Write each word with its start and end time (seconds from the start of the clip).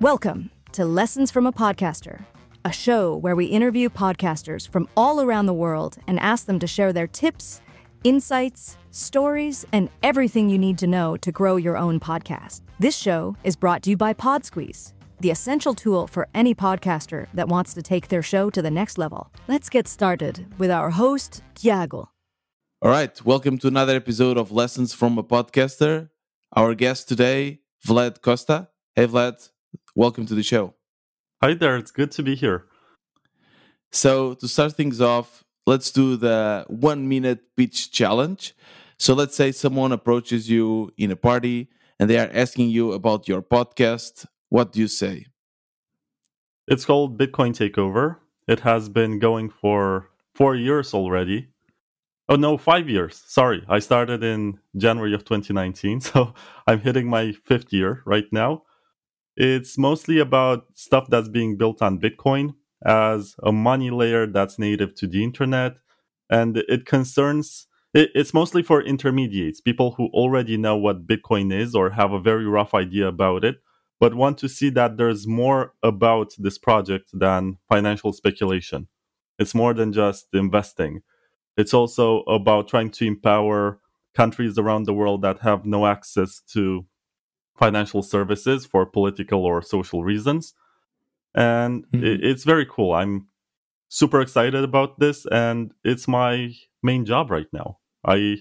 Welcome 0.00 0.52
to 0.74 0.84
Lessons 0.84 1.32
from 1.32 1.44
a 1.44 1.52
Podcaster, 1.52 2.24
a 2.64 2.70
show 2.70 3.16
where 3.16 3.34
we 3.34 3.46
interview 3.46 3.88
podcasters 3.88 4.68
from 4.68 4.88
all 4.96 5.20
around 5.20 5.46
the 5.46 5.52
world 5.52 5.96
and 6.06 6.20
ask 6.20 6.46
them 6.46 6.60
to 6.60 6.68
share 6.68 6.92
their 6.92 7.08
tips, 7.08 7.60
insights, 8.04 8.76
stories, 8.92 9.66
and 9.72 9.90
everything 10.04 10.48
you 10.48 10.56
need 10.56 10.78
to 10.78 10.86
know 10.86 11.16
to 11.16 11.32
grow 11.32 11.56
your 11.56 11.76
own 11.76 11.98
podcast. 11.98 12.60
This 12.78 12.96
show 12.96 13.34
is 13.42 13.56
brought 13.56 13.82
to 13.82 13.90
you 13.90 13.96
by 13.96 14.14
PodSqueeze, 14.14 14.92
the 15.18 15.32
essential 15.32 15.74
tool 15.74 16.06
for 16.06 16.28
any 16.32 16.54
podcaster 16.54 17.26
that 17.34 17.48
wants 17.48 17.74
to 17.74 17.82
take 17.82 18.06
their 18.06 18.22
show 18.22 18.50
to 18.50 18.62
the 18.62 18.70
next 18.70 18.98
level. 18.98 19.32
Let's 19.48 19.68
get 19.68 19.88
started 19.88 20.46
with 20.58 20.70
our 20.70 20.90
host, 20.90 21.42
Tiago. 21.56 22.08
All 22.80 22.90
right, 22.92 23.20
welcome 23.24 23.58
to 23.58 23.66
another 23.66 23.96
episode 23.96 24.38
of 24.38 24.52
Lessons 24.52 24.94
from 24.94 25.18
a 25.18 25.24
Podcaster. 25.24 26.10
Our 26.54 26.76
guest 26.76 27.08
today, 27.08 27.62
Vlad 27.84 28.20
Costea. 28.20 28.68
Hey, 28.94 29.08
Vlad, 29.08 29.48
welcome 29.98 30.24
to 30.24 30.34
the 30.36 30.44
show. 30.44 30.74
Hi 31.42 31.54
there, 31.54 31.76
it's 31.76 31.90
good 31.90 32.12
to 32.12 32.22
be 32.22 32.36
here. 32.36 32.66
So, 33.90 34.34
to 34.34 34.46
start 34.46 34.74
things 34.74 35.00
off, 35.00 35.42
let's 35.66 35.90
do 35.90 36.16
the 36.16 36.64
one 36.68 37.08
minute 37.08 37.40
pitch 37.56 37.90
challenge. 37.90 38.54
So, 38.96 39.12
let's 39.12 39.34
say 39.34 39.50
someone 39.50 39.90
approaches 39.90 40.48
you 40.48 40.92
in 40.96 41.10
a 41.10 41.16
party 41.16 41.68
and 41.98 42.08
they 42.08 42.16
are 42.16 42.30
asking 42.32 42.70
you 42.70 42.92
about 42.92 43.26
your 43.26 43.42
podcast. 43.42 44.24
What 44.50 44.70
do 44.70 44.78
you 44.78 44.86
say? 44.86 45.26
It's 46.68 46.84
called 46.84 47.18
Bitcoin 47.18 47.52
Takeover. 47.52 48.18
It 48.46 48.60
has 48.60 48.88
been 48.88 49.18
going 49.18 49.50
for 49.50 50.10
four 50.32 50.54
years 50.54 50.94
already 50.94 51.48
Oh 52.30 52.36
no, 52.36 52.58
five 52.58 52.90
years. 52.90 53.22
Sorry, 53.26 53.64
I 53.70 53.78
started 53.78 54.22
in 54.22 54.58
January 54.76 55.14
of 55.14 55.24
2019, 55.24 56.00
so 56.02 56.34
I'm 56.66 56.80
hitting 56.80 57.08
my 57.08 57.32
fifth 57.32 57.72
year 57.72 58.02
right 58.04 58.26
now. 58.30 58.64
It's 59.38 59.78
mostly 59.78 60.20
about 60.20 60.66
stuff 60.74 61.08
that's 61.10 61.30
being 61.30 61.58
built 61.58 61.82
on 61.82 62.00
Bitcoin 62.00 62.54
as 62.84 63.36
a 63.44 63.52
money 63.52 63.90
layer 63.90 64.26
that's 64.26 64.58
native 64.58 64.94
to 64.96 65.08
the 65.08 65.24
internet, 65.24 65.78
and 66.30 66.58
it 66.68 66.86
concerns. 66.86 67.68
It, 67.94 68.10
it's 68.14 68.34
mostly 68.34 68.62
for 68.62 68.82
intermediates, 68.82 69.62
people 69.62 69.92
who 69.92 70.08
already 70.08 70.58
know 70.58 70.76
what 70.76 71.06
Bitcoin 71.08 71.52
is 71.52 71.74
or 71.74 71.90
have 71.90 72.12
a 72.12 72.20
very 72.20 72.46
rough 72.46 72.74
idea 72.74 73.08
about 73.08 73.44
it, 73.44 73.62
but 74.00 74.14
want 74.14 74.38
to 74.40 74.48
see 74.48 74.70
that 74.72 74.98
there's 74.98 75.26
more 75.26 75.74
about 75.82 76.34
this 76.38 76.58
project 76.58 77.10
than 77.14 77.58
financial 77.68 78.12
speculation. 78.12 78.88
It's 79.38 79.54
more 79.54 79.74
than 79.74 79.92
just 79.94 80.28
investing 80.34 81.02
it's 81.58 81.74
also 81.74 82.20
about 82.22 82.68
trying 82.68 82.90
to 82.92 83.06
empower 83.06 83.80
countries 84.14 84.58
around 84.58 84.84
the 84.84 84.94
world 84.94 85.22
that 85.22 85.40
have 85.40 85.66
no 85.66 85.86
access 85.86 86.40
to 86.52 86.86
financial 87.58 88.02
services 88.02 88.64
for 88.64 88.86
political 88.86 89.44
or 89.44 89.60
social 89.60 90.04
reasons. 90.04 90.54
And 91.34 91.84
mm-hmm. 91.86 92.04
it, 92.04 92.24
it's 92.24 92.44
very 92.44 92.66
cool. 92.66 92.94
I'm 92.94 93.28
super 93.88 94.20
excited 94.20 94.64
about 94.64 94.98
this, 94.98 95.26
and 95.26 95.72
it's 95.84 96.08
my 96.08 96.52
main 96.82 97.04
job 97.04 97.30
right 97.30 97.46
now. 97.52 97.78
I 98.04 98.38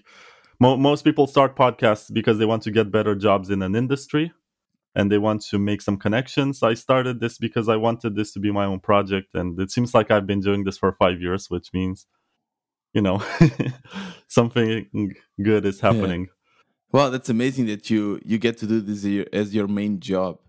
mo- 0.59 0.77
most 0.77 1.03
people 1.03 1.27
start 1.27 1.55
podcasts 1.55 2.13
because 2.13 2.37
they 2.37 2.45
want 2.45 2.63
to 2.63 2.71
get 2.71 2.91
better 2.91 3.15
jobs 3.15 3.49
in 3.49 3.61
an 3.61 3.75
industry 3.75 4.31
and 4.95 5.11
they 5.11 5.17
want 5.17 5.41
to 5.43 5.59
make 5.59 5.81
some 5.81 5.97
connections. 5.97 6.63
I 6.63 6.73
started 6.73 7.19
this 7.19 7.37
because 7.37 7.69
I 7.69 7.75
wanted 7.75 8.15
this 8.15 8.33
to 8.33 8.39
be 8.39 8.51
my 8.51 8.65
own 8.65 8.79
project, 8.79 9.35
and 9.35 9.59
it 9.59 9.71
seems 9.71 9.93
like 9.93 10.11
I've 10.11 10.27
been 10.27 10.41
doing 10.41 10.63
this 10.63 10.77
for 10.77 10.91
five 10.93 11.21
years, 11.21 11.49
which 11.49 11.73
means 11.73 12.07
you 12.93 13.01
know 13.01 13.21
something 14.27 15.13
good 15.43 15.65
is 15.65 15.81
happening 15.81 16.21
yeah. 16.21 16.36
Well 16.91 17.11
that's 17.11 17.29
amazing 17.29 17.65
that 17.67 17.89
you 17.89 18.19
you 18.23 18.37
get 18.37 18.57
to 18.57 18.67
do 18.67 18.81
this 18.81 19.05
as 19.33 19.53
your 19.53 19.67
main 19.67 19.99
job. 19.99 20.39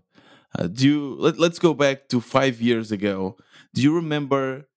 Uh, 0.57 0.67
do 0.67 0.87
you 0.87 1.15
let, 1.19 1.37
let's 1.37 1.59
go 1.59 1.73
back 1.73 2.07
to 2.09 2.19
five 2.19 2.59
years 2.61 2.91
ago. 2.91 3.37
Do 3.73 3.81
you 3.81 3.95
remember 3.95 4.67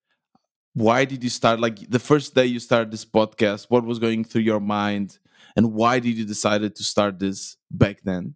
why 0.75 1.05
did 1.05 1.23
you 1.23 1.31
start 1.31 1.61
like 1.61 1.91
the 1.91 1.99
first 1.99 2.35
day 2.35 2.47
you 2.47 2.59
started 2.59 2.91
this 2.91 3.05
podcast 3.05 3.67
what 3.69 3.85
was 3.85 3.99
going 3.99 4.25
through 4.25 4.43
your 4.43 4.61
mind 4.61 5.19
and 5.57 5.75
why 5.75 5.99
did 5.99 6.17
you 6.17 6.25
decided 6.25 6.75
to 6.77 6.83
start 6.83 7.19
this 7.19 7.57
back 7.71 8.03
then? 8.05 8.35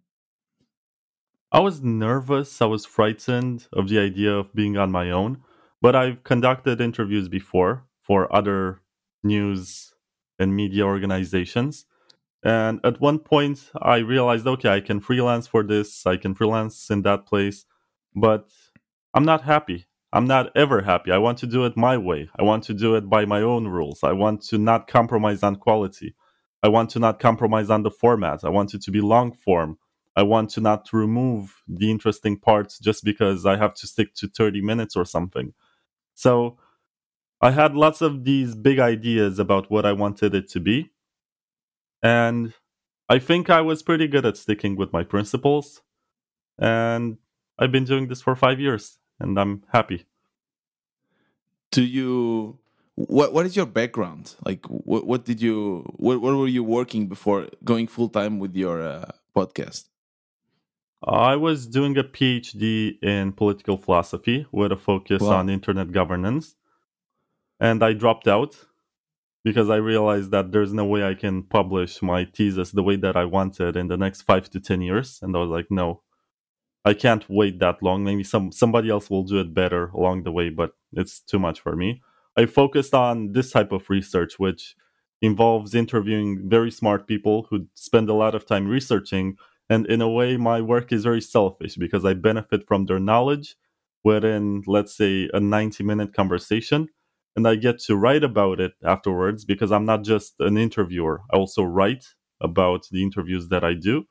I 1.51 1.59
was 1.61 1.81
nervous 1.81 2.61
i 2.61 2.65
was 2.65 2.85
frightened 2.85 3.67
of 3.71 3.87
the 3.87 3.99
idea 3.99 4.33
of 4.33 4.53
being 4.53 4.77
on 4.77 4.91
my 4.91 5.09
own 5.09 5.41
but 5.81 5.95
i've 5.95 6.23
conducted 6.23 6.81
interviews 6.81 7.29
before 7.29 7.85
for 8.01 8.33
other 8.35 8.81
news 9.23 9.93
and 10.39 10.55
media 10.55 10.85
organizations. 10.85 11.85
And 12.47 12.79
at 12.85 13.01
one 13.01 13.19
point, 13.19 13.71
I 13.81 13.97
realized, 13.97 14.47
okay, 14.47 14.69
I 14.69 14.79
can 14.79 15.01
freelance 15.01 15.47
for 15.47 15.63
this, 15.63 16.05
I 16.05 16.15
can 16.15 16.33
freelance 16.33 16.89
in 16.89 17.01
that 17.01 17.25
place, 17.25 17.65
but 18.15 18.47
I'm 19.13 19.25
not 19.25 19.41
happy. 19.41 19.85
I'm 20.13 20.27
not 20.27 20.55
ever 20.55 20.83
happy. 20.83 21.11
I 21.11 21.17
want 21.17 21.39
to 21.39 21.45
do 21.45 21.65
it 21.65 21.75
my 21.75 21.97
way. 21.97 22.29
I 22.39 22.43
want 22.43 22.63
to 22.63 22.73
do 22.73 22.95
it 22.95 23.09
by 23.09 23.25
my 23.25 23.41
own 23.41 23.67
rules. 23.67 24.01
I 24.01 24.13
want 24.13 24.43
to 24.43 24.57
not 24.57 24.87
compromise 24.87 25.43
on 25.43 25.57
quality. 25.57 26.15
I 26.63 26.69
want 26.69 26.89
to 26.91 26.99
not 26.99 27.19
compromise 27.19 27.69
on 27.69 27.83
the 27.83 27.91
format. 27.91 28.45
I 28.45 28.49
want 28.49 28.73
it 28.73 28.81
to 28.83 28.91
be 28.91 29.01
long 29.01 29.33
form. 29.33 29.77
I 30.15 30.23
want 30.23 30.49
to 30.51 30.61
not 30.61 30.87
remove 30.93 31.61
the 31.67 31.91
interesting 31.91 32.39
parts 32.39 32.79
just 32.79 33.03
because 33.03 33.45
I 33.45 33.57
have 33.57 33.73
to 33.73 33.87
stick 33.87 34.13
to 34.15 34.29
30 34.29 34.61
minutes 34.61 34.95
or 34.95 35.03
something. 35.03 35.53
So 36.15 36.57
I 37.41 37.51
had 37.51 37.75
lots 37.75 38.01
of 38.01 38.23
these 38.23 38.55
big 38.55 38.79
ideas 38.79 39.37
about 39.37 39.69
what 39.69 39.85
I 39.85 39.91
wanted 39.91 40.33
it 40.33 40.47
to 40.51 40.61
be. 40.61 40.91
And 42.01 42.53
I 43.09 43.19
think 43.19 43.49
I 43.49 43.61
was 43.61 43.83
pretty 43.83 44.07
good 44.07 44.25
at 44.25 44.37
sticking 44.37 44.75
with 44.75 44.93
my 44.93 45.03
principles. 45.03 45.81
And 46.59 47.17
I've 47.59 47.71
been 47.71 47.85
doing 47.85 48.07
this 48.07 48.21
for 48.21 48.35
five 48.35 48.59
years 48.59 48.97
and 49.19 49.39
I'm 49.39 49.63
happy. 49.71 50.05
Do 51.71 51.83
you 51.83 52.59
what 52.95 53.33
what 53.33 53.45
is 53.45 53.55
your 53.55 53.65
background? 53.65 54.35
Like 54.45 54.65
what 54.65 55.05
what 55.05 55.25
did 55.25 55.41
you 55.41 55.83
what 55.97 56.21
what 56.21 56.35
were 56.35 56.47
you 56.47 56.63
working 56.63 57.07
before 57.07 57.47
going 57.63 57.87
full 57.87 58.09
time 58.09 58.39
with 58.39 58.55
your 58.55 58.81
uh, 58.81 59.11
podcast? 59.35 59.85
I 61.03 61.35
was 61.35 61.67
doing 61.67 61.95
a 61.97 62.03
PhD 62.03 63.01
in 63.03 63.31
political 63.33 63.77
philosophy 63.77 64.47
with 64.51 64.71
a 64.71 64.77
focus 64.77 65.21
wow. 65.21 65.37
on 65.37 65.49
internet 65.49 65.91
governance 65.91 66.55
and 67.59 67.83
I 67.83 67.93
dropped 67.93 68.27
out 68.27 68.55
because 69.43 69.69
I 69.69 69.77
realized 69.77 70.31
that 70.31 70.51
there's 70.51 70.73
no 70.73 70.85
way 70.85 71.03
I 71.03 71.13
can 71.13 71.43
publish 71.43 72.01
my 72.01 72.25
thesis 72.25 72.71
the 72.71 72.83
way 72.83 72.95
that 72.97 73.15
I 73.15 73.25
wanted 73.25 73.75
in 73.77 73.87
the 73.87 73.97
next 73.97 74.23
five 74.23 74.49
to 74.51 74.59
ten 74.59 74.81
years. 74.81 75.19
And 75.21 75.35
I 75.35 75.39
was 75.39 75.49
like, 75.49 75.67
no, 75.69 76.01
I 76.85 76.93
can't 76.93 77.25
wait 77.29 77.59
that 77.59 77.83
long. 77.83 78.03
Maybe 78.03 78.23
some 78.23 78.51
somebody 78.51 78.89
else 78.89 79.09
will 79.09 79.23
do 79.23 79.39
it 79.39 79.53
better 79.53 79.87
along 79.89 80.23
the 80.23 80.31
way, 80.31 80.49
but 80.49 80.71
it's 80.93 81.19
too 81.19 81.39
much 81.39 81.59
for 81.59 81.75
me. 81.75 82.01
I 82.37 82.45
focused 82.45 82.93
on 82.93 83.33
this 83.33 83.51
type 83.51 83.71
of 83.71 83.89
research, 83.89 84.39
which 84.39 84.75
involves 85.21 85.73
interviewing 85.75 86.47
very 86.49 86.71
smart 86.71 87.07
people 87.07 87.47
who 87.49 87.67
spend 87.73 88.09
a 88.09 88.13
lot 88.13 88.35
of 88.35 88.45
time 88.45 88.67
researching. 88.67 89.35
And 89.69 89.85
in 89.87 90.01
a 90.01 90.09
way, 90.09 90.37
my 90.37 90.61
work 90.61 90.91
is 90.93 91.03
very 91.03 91.21
selfish 91.21 91.75
because 91.75 92.05
I 92.05 92.13
benefit 92.13 92.67
from 92.67 92.85
their 92.85 92.99
knowledge 92.99 93.55
within, 94.03 94.63
let's 94.67 94.95
say, 94.95 95.29
a 95.33 95.39
90 95.39 95.83
minute 95.83 96.13
conversation 96.13 96.87
and 97.37 97.47
I 97.47 97.55
get 97.55 97.77
to 97.81 97.95
write 97.95 98.23
about 98.23 98.59
it 98.59 98.73
afterwards 98.83 99.45
because 99.45 99.71
I'm 99.71 99.85
not 99.85 100.03
just 100.03 100.33
an 100.39 100.57
interviewer. 100.57 101.21
I 101.31 101.37
also 101.37 101.61
write 101.61 102.03
about 102.41 102.87
the 102.91 103.03
interviews 103.03 103.49
that 103.49 103.63
I 103.63 103.75
do. 103.75 104.05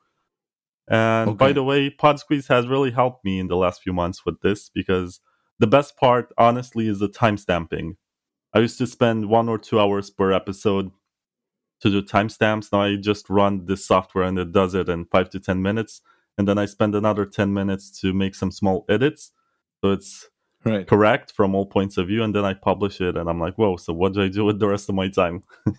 And 0.89 1.31
okay. 1.31 1.37
by 1.37 1.51
the 1.51 1.61
way, 1.61 1.89
PodSqueeze 1.89 2.47
has 2.47 2.67
really 2.67 2.91
helped 2.91 3.25
me 3.25 3.37
in 3.37 3.47
the 3.47 3.57
last 3.57 3.83
few 3.83 3.91
months 3.91 4.25
with 4.25 4.39
this 4.39 4.69
because 4.73 5.19
the 5.59 5.67
best 5.67 5.97
part, 5.97 6.31
honestly, 6.37 6.87
is 6.87 6.99
the 6.99 7.09
timestamping. 7.09 7.97
I 8.53 8.59
used 8.59 8.77
to 8.77 8.87
spend 8.87 9.27
one 9.27 9.49
or 9.49 9.57
two 9.57 9.77
hours 9.77 10.09
per 10.09 10.31
episode 10.31 10.91
to 11.81 11.89
do 11.89 12.01
timestamps. 12.01 12.71
Now 12.71 12.83
I 12.83 12.95
just 12.95 13.29
run 13.29 13.65
this 13.65 13.85
software 13.85 14.23
and 14.23 14.39
it 14.39 14.53
does 14.53 14.73
it 14.73 14.87
in 14.87 15.03
five 15.03 15.29
to 15.31 15.39
10 15.41 15.61
minutes. 15.61 16.01
And 16.37 16.47
then 16.47 16.57
I 16.57 16.65
spend 16.65 16.95
another 16.95 17.25
10 17.25 17.53
minutes 17.53 17.99
to 17.99 18.13
make 18.13 18.35
some 18.35 18.51
small 18.51 18.85
edits. 18.87 19.33
So 19.83 19.91
it's 19.91 20.29
right. 20.65 20.87
correct 20.87 21.31
from 21.31 21.55
all 21.55 21.65
points 21.65 21.97
of 21.97 22.07
view, 22.07 22.23
and 22.23 22.33
then 22.35 22.45
I 22.45 22.53
publish 22.53 23.01
it, 23.01 23.17
and 23.17 23.29
I'm 23.29 23.39
like, 23.39 23.55
whoa! 23.55 23.77
So 23.77 23.93
what 23.93 24.13
do 24.13 24.21
I 24.21 24.27
do 24.29 24.45
with 24.45 24.59
the 24.59 24.67
rest 24.67 24.89
of 24.89 24.95
my 24.95 25.09
time? 25.09 25.43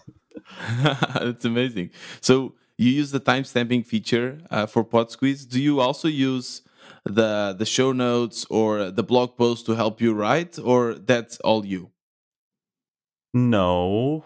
That's 1.15 1.45
amazing. 1.45 1.91
So 2.21 2.55
you 2.77 2.91
use 2.91 3.11
the 3.11 3.21
timestamping 3.21 3.87
feature 3.87 4.41
uh, 4.51 4.67
for 4.67 4.85
PodSqueeze. 4.85 5.49
Do 5.49 5.61
you 5.61 5.81
also 5.81 6.09
use 6.09 6.63
the 7.05 7.55
the 7.59 7.67
show 7.67 7.93
notes 7.93 8.47
or 8.51 8.91
the 8.91 9.03
blog 9.03 9.37
post 9.37 9.67
to 9.67 9.75
help 9.75 10.01
you 10.01 10.15
write, 10.15 10.59
or 10.59 10.95
that's 10.95 11.39
all 11.41 11.65
you? 11.67 11.91
No, 13.35 14.25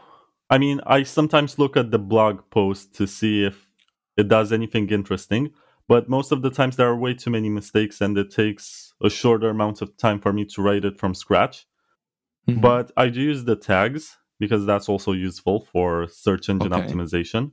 I 0.48 0.58
mean 0.58 0.80
I 0.86 1.02
sometimes 1.02 1.58
look 1.58 1.76
at 1.76 1.90
the 1.90 1.98
blog 1.98 2.40
post 2.50 2.94
to 2.96 3.06
see 3.06 3.44
if 3.44 3.66
it 4.16 4.28
does 4.28 4.52
anything 4.52 4.88
interesting 4.90 5.52
but 5.92 6.08
most 6.08 6.32
of 6.32 6.40
the 6.40 6.48
times 6.48 6.76
there 6.76 6.88
are 6.88 6.96
way 6.96 7.12
too 7.12 7.28
many 7.28 7.50
mistakes 7.50 8.00
and 8.00 8.16
it 8.16 8.30
takes 8.30 8.94
a 9.02 9.10
shorter 9.10 9.50
amount 9.50 9.82
of 9.82 9.94
time 9.98 10.18
for 10.18 10.32
me 10.32 10.42
to 10.46 10.62
write 10.62 10.86
it 10.86 10.98
from 10.98 11.14
scratch 11.14 11.66
mm-hmm. 12.48 12.60
but 12.60 12.90
i 12.96 13.08
do 13.08 13.20
use 13.20 13.44
the 13.44 13.56
tags 13.56 14.16
because 14.40 14.64
that's 14.64 14.88
also 14.88 15.12
useful 15.12 15.66
for 15.70 16.08
search 16.08 16.48
engine 16.48 16.72
okay. 16.72 16.82
optimization 16.82 17.52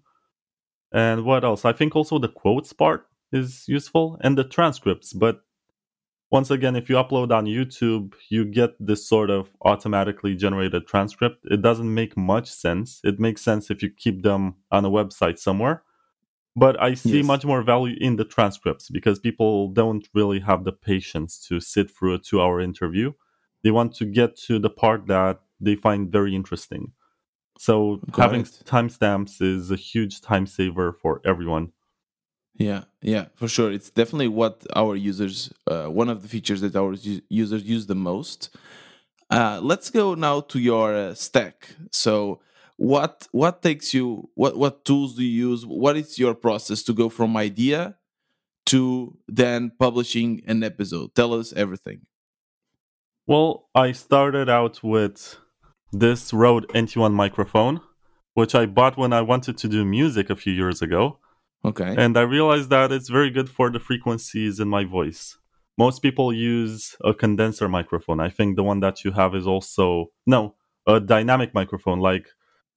and 0.93 1.25
what 1.25 1.43
else 1.43 1.65
i 1.65 1.73
think 1.73 1.97
also 1.97 2.17
the 2.17 2.29
quotes 2.29 2.71
part 2.71 3.07
is 3.33 3.65
useful 3.67 4.17
and 4.21 4.37
the 4.37 4.43
transcripts 4.43 5.11
but 5.11 5.41
once 6.31 6.51
again, 6.51 6.75
if 6.75 6.89
you 6.89 6.95
upload 6.95 7.35
on 7.35 7.45
YouTube, 7.47 8.13
you 8.29 8.45
get 8.45 8.75
this 8.79 9.07
sort 9.09 9.31
of 9.31 9.49
automatically 9.63 10.35
generated 10.35 10.85
transcript. 10.85 11.43
It 11.45 11.63
doesn't 11.63 11.91
make 11.91 12.15
much 12.15 12.51
sense. 12.51 13.01
It 13.03 13.19
makes 13.19 13.41
sense 13.41 13.71
if 13.71 13.81
you 13.81 13.89
keep 13.89 14.21
them 14.21 14.53
on 14.69 14.85
a 14.85 14.91
website 14.91 15.39
somewhere. 15.39 15.81
But 16.55 16.81
I 16.81 16.93
see 16.95 17.17
Yes. 17.17 17.25
much 17.25 17.45
more 17.45 17.61
value 17.63 17.95
in 17.99 18.15
the 18.17 18.25
transcripts 18.25 18.89
because 18.89 19.19
people 19.19 19.69
don't 19.69 20.07
really 20.13 20.39
have 20.41 20.63
the 20.63 20.71
patience 20.71 21.39
to 21.47 21.59
sit 21.59 21.89
through 21.91 22.15
a 22.15 22.19
two 22.19 22.41
hour 22.41 22.59
interview. 22.59 23.13
They 23.63 23.71
want 23.71 23.95
to 23.95 24.05
get 24.05 24.37
to 24.47 24.59
the 24.59 24.69
part 24.69 25.07
that 25.07 25.39
they 25.61 25.75
find 25.75 26.11
very 26.11 26.35
interesting. 26.35 26.93
So 27.57 28.01
Got 28.11 28.23
having 28.23 28.43
timestamps 28.43 29.41
is 29.41 29.69
a 29.71 29.75
huge 29.75 30.21
time 30.21 30.47
saver 30.47 30.93
for 30.93 31.21
everyone. 31.25 31.71
Yeah, 32.55 32.83
yeah, 33.01 33.25
for 33.35 33.47
sure. 33.47 33.71
It's 33.71 33.89
definitely 33.89 34.27
what 34.27 34.65
our 34.75 34.95
users, 34.95 35.53
uh, 35.67 35.85
one 35.85 36.09
of 36.09 36.21
the 36.21 36.27
features 36.27 36.61
that 36.61 36.75
our 36.75 36.93
users 37.29 37.63
use 37.63 37.85
the 37.85 37.95
most. 37.95 38.49
Uh, 39.29 39.59
let's 39.61 39.89
go 39.89 40.13
now 40.15 40.41
to 40.41 40.59
your 40.59 40.93
uh, 40.95 41.13
stack. 41.13 41.69
So, 41.91 42.41
what 42.79 43.27
what 43.31 43.61
takes 43.61 43.93
you? 43.93 44.29
What 44.35 44.57
what 44.57 44.85
tools 44.85 45.17
do 45.17 45.23
you 45.23 45.49
use? 45.49 45.65
What 45.65 45.97
is 45.97 46.17
your 46.17 46.33
process 46.33 46.81
to 46.83 46.93
go 46.93 47.09
from 47.09 47.35
idea 47.35 47.97
to 48.67 49.17
then 49.27 49.73
publishing 49.77 50.41
an 50.47 50.63
episode? 50.63 51.13
Tell 51.13 51.33
us 51.33 51.51
everything. 51.51 52.05
Well, 53.27 53.67
I 53.75 53.91
started 53.91 54.47
out 54.49 54.81
with 54.81 55.35
this 55.91 56.31
Rode 56.31 56.69
NT1 56.69 57.13
microphone, 57.13 57.81
which 58.33 58.55
I 58.55 58.65
bought 58.65 58.97
when 58.97 59.11
I 59.11 59.23
wanted 59.23 59.57
to 59.57 59.67
do 59.67 59.83
music 59.83 60.29
a 60.29 60.37
few 60.37 60.53
years 60.53 60.81
ago. 60.81 61.19
Okay. 61.65 61.93
And 61.97 62.17
I 62.17 62.21
realized 62.21 62.69
that 62.69 62.93
it's 62.93 63.09
very 63.09 63.29
good 63.29 63.49
for 63.49 63.69
the 63.69 63.79
frequencies 63.81 64.61
in 64.61 64.69
my 64.69 64.85
voice. 64.85 65.37
Most 65.77 66.01
people 66.01 66.31
use 66.31 66.95
a 67.03 67.13
condenser 67.13 67.67
microphone. 67.67 68.21
I 68.21 68.29
think 68.29 68.55
the 68.55 68.63
one 68.63 68.79
that 68.79 69.03
you 69.03 69.11
have 69.11 69.35
is 69.35 69.45
also, 69.45 70.11
no, 70.25 70.55
a 70.87 71.01
dynamic 71.01 71.53
microphone, 71.53 71.99
like 71.99 72.29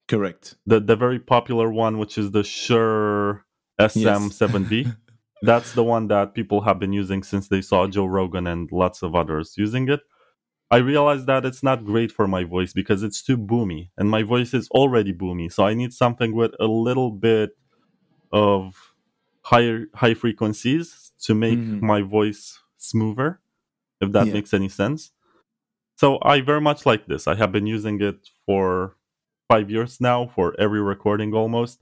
Correct. 0.08 0.56
the, 0.66 0.80
the 0.80 0.96
very 0.96 1.18
popular 1.18 1.70
one, 1.72 1.98
which 1.98 2.18
is 2.18 2.30
the 2.32 2.42
Shure 2.44 3.44
SM7B. 3.80 4.94
That's 5.42 5.72
the 5.72 5.82
one 5.82 6.06
that 6.08 6.34
people 6.34 6.60
have 6.62 6.78
been 6.78 6.92
using 6.92 7.22
since 7.22 7.48
they 7.48 7.62
saw 7.62 7.86
Joe 7.88 8.06
Rogan 8.06 8.46
and 8.46 8.70
lots 8.70 9.02
of 9.02 9.14
others 9.14 9.54
using 9.56 9.88
it. 9.88 10.00
I 10.70 10.76
realized 10.76 11.26
that 11.26 11.44
it's 11.44 11.62
not 11.62 11.84
great 11.84 12.12
for 12.12 12.26
my 12.28 12.44
voice 12.44 12.72
because 12.72 13.02
it's 13.02 13.22
too 13.22 13.36
boomy, 13.36 13.90
and 13.98 14.08
my 14.08 14.22
voice 14.22 14.54
is 14.54 14.68
already 14.70 15.12
boomy. 15.12 15.52
So 15.52 15.64
I 15.64 15.74
need 15.74 15.92
something 15.92 16.34
with 16.34 16.52
a 16.60 16.66
little 16.66 17.10
bit 17.10 17.50
of 18.32 18.94
higher 19.44 19.86
high 19.94 20.14
frequencies 20.14 21.12
to 21.24 21.34
make 21.34 21.58
Mhm. 21.58 21.82
my 21.82 22.02
voice 22.02 22.58
smoother, 22.78 23.40
if 24.00 24.12
that 24.12 24.28
Yeah. 24.28 24.32
makes 24.34 24.54
any 24.54 24.68
sense. 24.68 25.10
So 25.96 26.18
I 26.22 26.40
very 26.40 26.60
much 26.60 26.86
like 26.86 27.06
this. 27.06 27.26
I 27.28 27.34
have 27.34 27.52
been 27.52 27.66
using 27.66 28.00
it 28.00 28.28
for 28.46 28.96
five 29.52 29.70
years 29.70 30.00
now 30.00 30.26
for 30.34 30.54
every 30.58 30.80
recording 30.80 31.34
almost, 31.34 31.80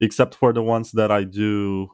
except 0.00 0.34
for 0.34 0.52
the 0.52 0.62
ones 0.62 0.92
that 0.92 1.10
I 1.10 1.24
do 1.24 1.88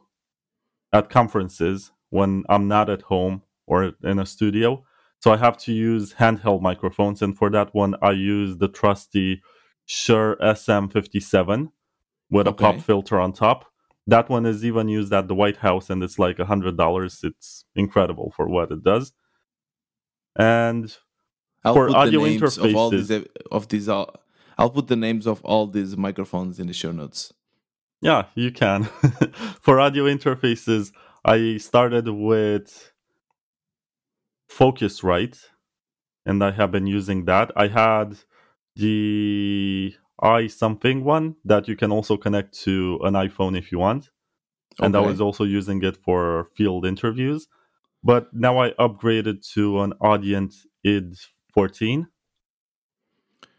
at 0.91 1.09
conferences 1.09 1.91
when 2.09 2.43
I'm 2.49 2.67
not 2.67 2.89
at 2.89 3.03
home 3.03 3.41
or 3.65 3.93
in 4.03 4.19
a 4.19 4.25
studio. 4.25 4.83
So 5.21 5.31
I 5.31 5.37
have 5.37 5.57
to 5.65 5.71
use 5.71 6.15
handheld 6.15 6.61
microphones, 6.61 7.21
and 7.21 7.37
for 7.37 7.49
that 7.51 7.73
one, 7.73 7.95
I 8.01 8.11
use 8.11 8.57
the 8.57 8.67
trusty 8.67 9.41
Shure 9.85 10.35
SM57 10.41 11.71
with 12.29 12.47
a 12.47 12.51
pop 12.53 12.75
filter 12.81 13.19
on 13.19 13.31
top. 13.33 13.65
That 14.07 14.29
one 14.29 14.45
is 14.45 14.65
even 14.65 14.89
used 14.89 15.13
at 15.13 15.27
the 15.29 15.35
White 15.35 15.57
House, 15.57 15.89
and 15.89 16.03
it's 16.03 16.19
like 16.19 16.39
a 16.39 16.45
hundred 16.45 16.75
dollars. 16.77 17.19
It's 17.23 17.63
incredible 17.75 18.33
for 18.35 18.45
what 18.49 18.71
it 18.71 18.83
does. 18.83 19.13
And 20.35 20.85
I'll 21.63 21.73
For 21.73 21.87
audio 21.95 22.19
the 22.23 22.29
names 22.39 22.57
of 22.57 22.75
all 22.75 22.91
interfaces- 22.91 23.07
these 23.07 23.27
of 23.51 23.67
these. 23.69 23.87
uh, 23.89 24.05
I'll 24.57 24.69
put 24.69 24.87
the 24.87 24.95
names 24.95 25.27
of 25.27 25.43
all 25.43 25.67
these 25.67 25.97
microphones 25.97 26.59
in 26.59 26.67
the 26.67 26.73
show 26.73 26.91
notes. 26.91 27.33
Yeah, 28.01 28.25
you 28.35 28.51
can. 28.51 28.83
For 29.61 29.79
audio 29.79 30.05
interfaces, 30.05 30.91
I 31.23 31.57
started 31.57 32.07
with 32.09 32.91
Focusrite, 34.51 35.39
and 36.25 36.43
I 36.43 36.51
have 36.51 36.71
been 36.71 36.85
using 36.85 37.25
that. 37.25 37.51
I 37.55 37.67
had 37.67 38.17
the 38.75 39.95
i 40.21 40.47
something 40.47 41.03
one 41.03 41.35
that 41.43 41.67
you 41.67 41.75
can 41.75 41.91
also 41.91 42.17
connect 42.17 42.57
to 42.61 42.99
an 43.03 43.13
iPhone 43.13 43.57
if 43.57 43.71
you 43.71 43.79
want, 43.79 44.09
and 44.79 44.95
I 44.95 44.99
was 44.99 45.21
also 45.21 45.43
using 45.43 45.83
it 45.83 45.97
for 45.97 46.49
field 46.55 46.85
interviews. 46.85 47.47
But 48.03 48.33
now 48.33 48.59
I 48.61 48.71
upgraded 48.71 49.49
to 49.53 49.81
an 49.81 49.93
Audient 50.01 50.53
id 50.83 51.17
14. 51.53 52.07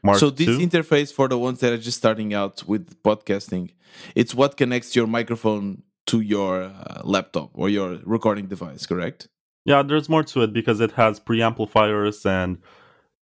Mark 0.04 0.18
so 0.18 0.30
this 0.30 0.48
II. 0.48 0.66
interface 0.66 1.12
for 1.12 1.28
the 1.28 1.38
ones 1.38 1.60
that 1.60 1.72
are 1.72 1.78
just 1.78 1.98
starting 1.98 2.34
out 2.34 2.62
with 2.68 3.02
podcasting, 3.02 3.70
it's 4.14 4.34
what 4.34 4.56
connects 4.56 4.94
your 4.94 5.06
microphone 5.06 5.82
to 6.06 6.20
your 6.20 6.64
uh, 6.64 7.00
laptop 7.04 7.50
or 7.54 7.68
your 7.70 7.98
recording 8.04 8.46
device, 8.46 8.84
correct? 8.86 9.28
Yeah, 9.64 9.82
there's 9.82 10.08
more 10.10 10.22
to 10.24 10.42
it 10.42 10.52
because 10.52 10.80
it 10.80 10.92
has 10.92 11.18
preamplifiers 11.18 12.26
and 12.26 12.58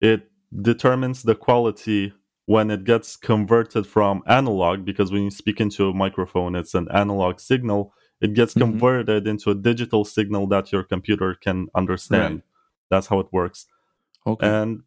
it 0.00 0.30
determines 0.62 1.24
the 1.24 1.34
quality 1.34 2.12
when 2.46 2.70
it 2.70 2.84
gets 2.84 3.16
converted 3.16 3.86
from 3.86 4.22
analog 4.26 4.84
because 4.84 5.10
when 5.12 5.24
you 5.24 5.30
speak 5.30 5.60
into 5.60 5.88
a 5.88 5.92
microphone 5.92 6.54
it's 6.54 6.74
an 6.74 6.88
analog 6.94 7.38
signal 7.40 7.92
it 8.22 8.32
gets 8.32 8.54
Mhm. 8.54 8.60
converted 8.60 9.26
into 9.26 9.50
a 9.50 9.54
digital 9.54 10.04
signal 10.04 10.46
that 10.46 10.72
your 10.72 10.82
computer 10.82 11.34
can 11.34 11.66
understand 11.74 12.36
Right. 12.36 12.42
that's 12.90 13.08
how 13.08 13.18
it 13.20 13.26
works 13.32 13.66
Okay. 14.26 14.46
and 14.48 14.82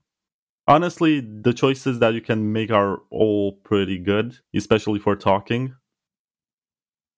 honestly 0.67 1.19
the 1.21 1.53
choices 1.53 1.99
that 1.99 2.13
you 2.13 2.21
can 2.21 2.51
make 2.53 2.71
are 2.71 2.99
all 3.09 3.53
pretty 3.63 3.97
good 3.97 4.37
especially 4.55 4.99
for 4.99 5.15
talking 5.15 5.73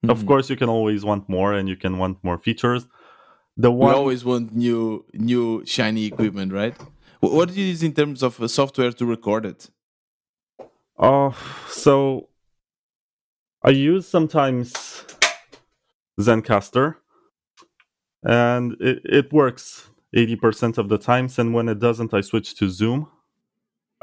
of 0.10 0.20
Mhm. 0.24 0.28
course 0.28 0.50
you 0.50 0.56
can 0.58 0.70
always 0.70 1.06
want 1.06 1.30
more 1.30 1.54
and 1.54 1.70
you 1.70 1.76
can 1.78 1.98
want 1.98 2.18
more 2.24 2.38
features 2.38 2.88
the 3.56 3.72
we 3.72 3.86
one 3.86 3.94
always 3.94 4.26
want 4.26 4.52
new, 4.56 5.06
new 5.14 5.64
shiny 5.64 6.06
equipment, 6.06 6.52
right? 6.52 6.76
What 7.20 7.50
do 7.50 7.54
you 7.54 7.66
use 7.68 7.84
in 7.84 7.94
terms 7.94 8.24
of 8.24 8.42
uh, 8.42 8.48
software 8.48 8.92
to 8.92 9.06
record 9.06 9.46
it? 9.46 9.70
Oh, 10.98 11.38
so 11.70 12.30
I 13.64 13.70
use 13.70 14.08
sometimes 14.08 14.74
Zencastr, 16.20 16.96
and 18.24 18.74
it, 18.80 19.02
it 19.06 19.32
works 19.32 19.90
80% 20.16 20.80
of 20.80 20.90
the 20.90 20.98
times. 20.98 21.38
And 21.38 21.54
when 21.54 21.70
it 21.70 21.78
doesn't, 21.78 22.12
I 22.14 22.22
switch 22.22 22.56
to 22.56 22.70
Zoom. 22.70 23.08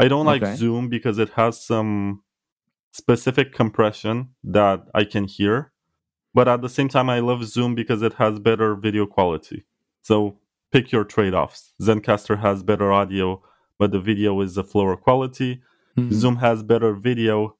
I 0.03 0.09
don't 0.09 0.27
Okay. 0.27 0.47
like 0.47 0.59
Zoom 0.59 0.89
because 0.89 1.19
it 1.19 1.31
has 1.41 1.55
some 1.73 2.23
specific 2.93 3.49
compression 3.61 4.31
that 4.43 4.81
I 4.95 5.05
can 5.05 5.25
hear. 5.37 5.73
But 6.33 6.47
at 6.49 6.61
the 6.63 6.69
same 6.69 6.89
time, 6.89 7.09
I 7.11 7.21
love 7.21 7.45
Zoom 7.45 7.75
because 7.75 8.01
it 8.09 8.15
has 8.15 8.39
better 8.39 8.75
video 8.87 9.05
quality. 9.07 9.59
So 10.03 10.39
pick 10.73 10.91
your 10.95 11.05
trade 11.15 11.35
offs. 11.35 11.75
Zencastr 11.83 12.37
has 12.47 12.63
better 12.63 12.89
audio, 13.01 13.43
but 13.79 13.91
the 13.93 14.01
video 14.01 14.41
is 14.41 14.57
of 14.57 14.75
lower 14.75 14.97
quality. 14.97 15.61
Mhm. 15.97 16.13
Zoom 16.13 16.37
has 16.37 16.63
better 16.63 16.93
video. 16.95 17.57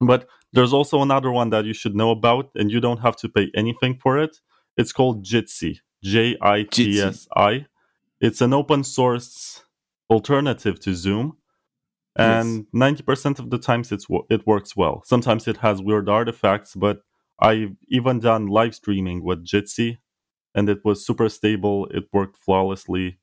But 0.00 0.28
there's 0.54 0.72
also 0.72 1.02
another 1.02 1.30
one 1.40 1.50
that 1.50 1.64
you 1.64 1.74
should 1.74 1.96
know 2.00 2.10
about, 2.18 2.50
and 2.54 2.70
you 2.70 2.80
don't 2.80 3.00
have 3.06 3.16
to 3.22 3.28
pay 3.28 3.50
anything 3.54 3.94
for 4.02 4.16
it. 4.24 4.40
It's 4.76 4.92
called 4.92 5.24
Jitsi, 5.24 5.80
J 6.02 6.36
I 6.40 6.62
T 6.62 7.00
S 7.00 7.28
I. 7.36 7.66
It's 8.20 8.40
an 8.40 8.52
open 8.60 8.84
source 8.84 9.64
alternative 10.08 10.78
to 10.80 10.94
Zoom. 10.94 11.36
And 12.18 12.66
90% 12.74 13.38
of 13.38 13.50
the 13.50 13.58
times 13.58 13.92
it's, 13.92 14.06
it 14.28 14.46
works 14.46 14.76
well. 14.76 15.02
Sometimes 15.06 15.46
it 15.48 15.58
has 15.58 15.80
weird 15.80 16.08
artifacts, 16.08 16.74
but 16.74 17.02
I've 17.40 17.76
even 17.88 18.18
done 18.20 18.46
live 18.46 18.74
streaming 18.74 19.22
with 19.22 19.46
Jitsi, 19.46 19.98
and 20.54 20.68
it 20.68 20.80
was 20.84 21.06
super 21.06 21.28
stable. 21.28 21.86
It 21.92 22.04
worked 22.12 22.36
flawlessly. 22.38 23.18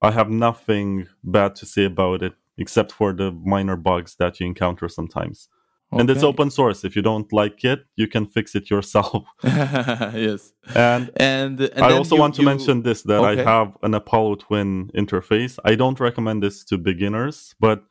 I 0.00 0.12
have 0.12 0.30
nothing 0.30 1.08
bad 1.24 1.56
to 1.56 1.66
say 1.66 1.84
about 1.84 2.22
it 2.22 2.34
except 2.56 2.92
for 2.92 3.12
the 3.12 3.32
minor 3.32 3.76
bugs 3.76 4.14
that 4.20 4.38
you 4.38 4.46
encounter 4.46 4.88
sometimes. 4.88 5.48
And 5.90 6.10
it's 6.10 6.22
open 6.22 6.50
source. 6.50 6.84
If 6.84 6.94
you 6.96 7.00
don't 7.02 7.32
like 7.32 7.64
it, 7.64 7.80
you 7.96 8.06
can 8.08 8.26
fix 8.26 8.54
it 8.54 8.68
yourself. 8.68 9.24
yes. 9.42 10.52
And 10.74 11.10
And, 11.16 11.60
and 11.60 11.82
I 11.82 11.92
also 11.92 12.14
you- 12.14 12.20
want 12.20 12.34
to 12.34 12.42
you- 12.42 12.46
mention 12.46 12.82
this 12.82 13.02
that 13.04 13.20
Okay. 13.22 13.40
I 13.40 13.44
have 13.44 13.76
an 13.82 13.94
Apollo 13.94 14.36
Twin 14.36 14.90
interface. 14.94 15.58
I 15.64 15.74
don't 15.76 15.98
recommend 15.98 16.42
this 16.42 16.62
to 16.66 16.76
beginners, 16.78 17.54
but 17.58 17.84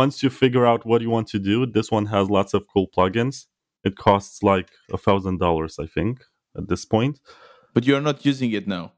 once 0.00 0.22
you 0.22 0.30
figure 0.30 0.64
out 0.70 0.86
what 0.86 1.02
you 1.02 1.10
want 1.16 1.28
to 1.28 1.38
do, 1.38 1.66
this 1.66 1.90
one 1.90 2.06
has 2.06 2.30
lots 2.30 2.52
of 2.54 2.66
cool 2.72 2.88
plugins. 2.96 3.36
It 3.84 3.94
costs 3.96 4.42
like 4.42 4.70
a 4.96 4.98
thousand 5.06 5.36
dollars, 5.38 5.74
I 5.78 5.86
think, 5.96 6.14
at 6.58 6.68
this 6.70 6.84
point. 6.94 7.20
but 7.74 7.84
you're 7.86 8.00
not 8.10 8.18
using 8.30 8.50
it 8.58 8.66
now. 8.76 8.92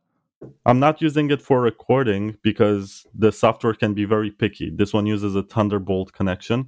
I'm 0.69 0.81
not 0.87 0.97
using 1.01 1.27
it 1.35 1.41
for 1.49 1.59
recording 1.61 2.37
because 2.49 3.07
the 3.25 3.33
software 3.33 3.75
can 3.83 3.93
be 4.01 4.05
very 4.05 4.31
picky. 4.43 4.69
This 4.81 4.93
one 4.99 5.07
uses 5.07 5.33
a 5.37 5.43
Thunderbolt 5.53 6.13
connection, 6.19 6.59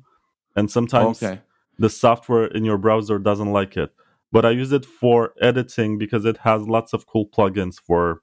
and 0.56 0.66
sometimes 0.76 1.22
Okay. 1.22 1.40
the 1.84 1.90
software 2.04 2.46
in 2.56 2.62
your 2.64 2.78
browser 2.78 3.18
doesn't 3.28 3.52
like 3.60 3.74
it. 3.84 3.90
But 4.34 4.44
I 4.48 4.50
use 4.62 4.72
it 4.78 4.86
for 5.00 5.18
editing 5.50 5.98
because 5.98 6.24
it 6.30 6.38
has 6.48 6.60
lots 6.76 6.92
of 6.96 7.00
cool 7.12 7.26
plugins 7.36 7.76
for 7.88 8.22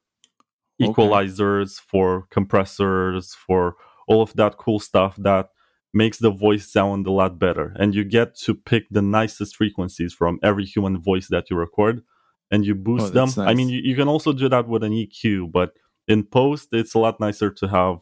equalizers, 0.82 1.78
okay. 1.78 1.86
for 1.92 2.08
compressors, 2.38 3.26
for 3.46 3.76
all 4.10 4.22
of 4.22 4.34
that 4.40 4.58
cool 4.58 4.80
stuff 4.90 5.14
that 5.30 5.46
makes 5.94 6.18
the 6.18 6.32
voice 6.32 6.72
sound 6.72 7.06
a 7.08 7.12
lot 7.12 7.38
better. 7.38 7.76
And 7.78 7.94
you 7.94 8.04
get 8.04 8.36
to 8.40 8.56
pick 8.56 8.90
the 8.90 9.02
nicest 9.02 9.56
frequencies 9.56 10.14
from 10.14 10.40
every 10.42 10.66
human 10.66 11.00
voice 11.00 11.28
that 11.30 11.50
you 11.50 11.56
record 11.56 12.04
and 12.52 12.66
you 12.66 12.74
oh, 12.74 12.84
boost 12.84 13.06
oh, 13.06 13.10
them. 13.10 13.28
Nice. 13.28 13.38
I 13.38 13.54
mean, 13.54 13.70
you, 13.70 13.82
you 13.84 13.96
can 13.96 14.08
also 14.08 14.34
do 14.34 14.50
that 14.50 14.68
with 14.68 14.84
an 14.84 14.92
EQ, 14.92 15.52
but 15.52 15.74
in 16.08 16.24
post, 16.24 16.70
it's 16.72 16.94
a 16.94 17.00
lot 17.00 17.20
nicer 17.20 17.50
to 17.52 17.68
have 17.68 18.00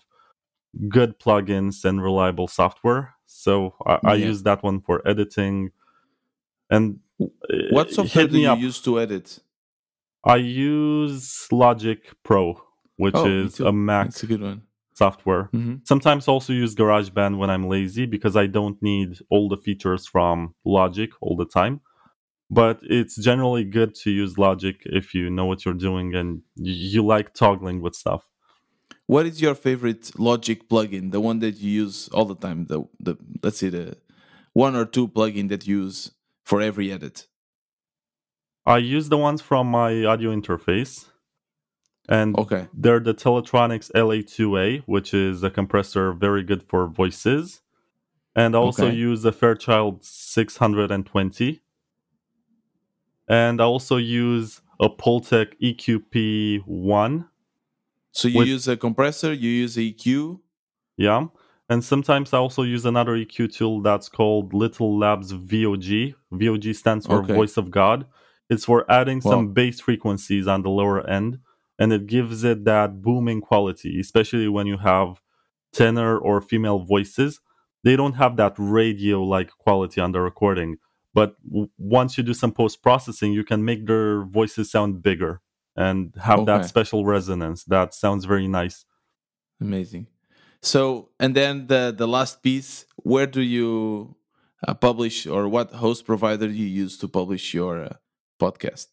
good 0.87 1.19
plugins 1.19 1.83
and 1.83 2.01
reliable 2.01 2.47
software. 2.47 3.15
So 3.25 3.75
I, 3.85 3.99
I 4.03 4.13
use 4.15 4.43
that 4.43 4.63
one 4.63 4.81
for 4.81 5.05
editing. 5.07 5.71
And 6.69 6.99
uh, 7.21 7.27
what 7.71 7.91
software 7.91 8.27
do 8.27 8.39
you 8.39 8.49
up. 8.49 8.59
use 8.59 8.81
to 8.81 8.99
edit? 8.99 9.39
I 10.23 10.37
use 10.37 11.47
Logic 11.51 11.99
Pro, 12.23 12.61
which 12.95 13.15
oh, 13.15 13.25
is 13.25 13.59
a 13.59 13.71
Mac 13.71 14.07
That's 14.07 14.23
a 14.23 14.27
good 14.27 14.41
one. 14.41 14.61
Software. 14.93 15.49
Mm-hmm. 15.53 15.75
Sometimes 15.83 16.27
also 16.27 16.53
use 16.53 16.75
GarageBand 16.75 17.37
when 17.37 17.49
I'm 17.49 17.67
lazy 17.67 18.05
because 18.05 18.35
I 18.35 18.47
don't 18.47 18.81
need 18.81 19.19
all 19.29 19.49
the 19.49 19.57
features 19.57 20.05
from 20.07 20.53
Logic 20.65 21.09
all 21.21 21.35
the 21.35 21.45
time. 21.45 21.81
But 22.49 22.79
it's 22.83 23.15
generally 23.15 23.63
good 23.63 23.95
to 23.95 24.11
use 24.11 24.37
Logic 24.37 24.75
if 24.85 25.13
you 25.13 25.29
know 25.29 25.45
what 25.45 25.63
you're 25.63 25.73
doing 25.73 26.13
and 26.15 26.41
you 26.55 27.05
like 27.05 27.33
toggling 27.33 27.81
with 27.81 27.95
stuff. 27.95 28.27
What 29.07 29.25
is 29.25 29.41
your 29.41 29.55
favorite 29.55 30.11
Logic 30.19 30.67
plugin? 30.69 31.11
The 31.11 31.21
one 31.21 31.39
that 31.39 31.57
you 31.57 31.71
use 31.83 32.09
all 32.09 32.25
the 32.25 32.35
time. 32.35 32.65
The 32.65 32.83
the 32.99 33.15
let's 33.43 33.57
say 33.57 33.69
the 33.69 33.97
one 34.53 34.75
or 34.75 34.85
two 34.85 35.07
plugin 35.07 35.49
that 35.49 35.65
you 35.65 35.83
use 35.83 36.11
for 36.43 36.61
every 36.61 36.91
edit. 36.91 37.27
I 38.65 38.77
use 38.77 39.09
the 39.09 39.17
ones 39.17 39.41
from 39.41 39.67
my 39.67 40.05
audio 40.05 40.35
interface. 40.35 41.05
And 42.09 42.37
okay. 42.37 42.67
they're 42.73 42.99
the 42.99 43.13
Teletronix 43.13 43.91
LA2A, 43.91 44.83
which 44.85 45.13
is 45.13 45.43
a 45.43 45.49
compressor 45.49 46.13
very 46.13 46.43
good 46.43 46.63
for 46.63 46.87
voices. 46.87 47.61
And 48.35 48.55
I 48.55 48.59
also 48.59 48.87
okay. 48.87 48.95
use 48.95 49.21
the 49.21 49.31
Fairchild 49.31 50.03
620. 50.03 51.61
And 53.27 53.61
I 53.61 53.63
also 53.63 53.97
use 53.97 54.61
a 54.79 54.89
Pultec 54.89 55.53
EQP1. 55.61 57.27
So 58.13 58.27
you 58.27 58.39
with, 58.39 58.47
use 58.47 58.67
a 58.67 58.75
compressor, 58.75 59.31
you 59.31 59.49
use 59.49 59.77
EQ? 59.77 60.39
Yeah. 60.97 61.27
And 61.69 61.83
sometimes 61.83 62.33
I 62.33 62.39
also 62.39 62.63
use 62.63 62.85
another 62.85 63.13
EQ 63.13 63.55
tool 63.55 63.81
that's 63.81 64.09
called 64.09 64.53
Little 64.53 64.97
Labs 64.97 65.31
VOG. 65.31 66.15
VOG 66.33 66.75
stands 66.75 67.05
for 67.05 67.23
okay. 67.23 67.33
Voice 67.33 67.55
of 67.55 67.71
God 67.71 68.05
it's 68.51 68.65
for 68.65 68.85
adding 68.91 69.21
some 69.21 69.53
bass 69.53 69.79
frequencies 69.79 70.45
on 70.45 70.61
the 70.61 70.69
lower 70.69 71.09
end, 71.09 71.39
and 71.81 71.91
it 71.91 72.05
gives 72.05 72.43
it 72.43 72.63
that 72.63 73.01
booming 73.01 73.41
quality, 73.41 73.99
especially 73.99 74.47
when 74.47 74.67
you 74.67 74.77
have 74.77 75.19
tenor 75.73 76.15
or 76.15 76.39
female 76.39 76.77
voices. 76.77 77.39
They 77.83 77.95
don't 77.95 78.13
have 78.13 78.37
that 78.37 78.53
radio 78.59 79.23
like 79.23 79.49
quality 79.57 79.99
on 79.99 80.11
the 80.11 80.21
recording, 80.21 80.77
but 81.15 81.29
w- 81.43 81.71
once 81.79 82.19
you 82.19 82.23
do 82.23 82.35
some 82.35 82.51
post 82.51 82.83
processing, 82.83 83.33
you 83.33 83.43
can 83.43 83.65
make 83.65 83.87
their 83.87 84.25
voices 84.25 84.69
sound 84.69 85.01
bigger 85.01 85.41
and 85.75 86.13
have 86.21 86.41
okay. 86.41 86.51
that 86.51 86.65
special 86.65 87.03
resonance 87.03 87.63
that 87.63 87.95
sounds 87.95 88.25
very 88.25 88.47
nice. 88.47 88.85
Amazing. 89.59 90.05
So, 90.61 91.09
and 91.19 91.35
then 91.35 91.65
the 91.65 91.91
the 91.97 92.07
last 92.07 92.43
piece, 92.43 92.85
where 92.97 93.25
do 93.25 93.41
you 93.41 94.15
uh, 94.67 94.75
publish 94.75 95.25
or 95.25 95.47
what 95.47 95.71
host 95.71 96.05
provider 96.05 96.47
do 96.47 96.53
you 96.53 96.67
use 96.83 96.95
to 96.99 97.07
publish 97.07 97.55
your 97.55 97.85
uh, 97.85 97.93
podcast? 98.39 98.89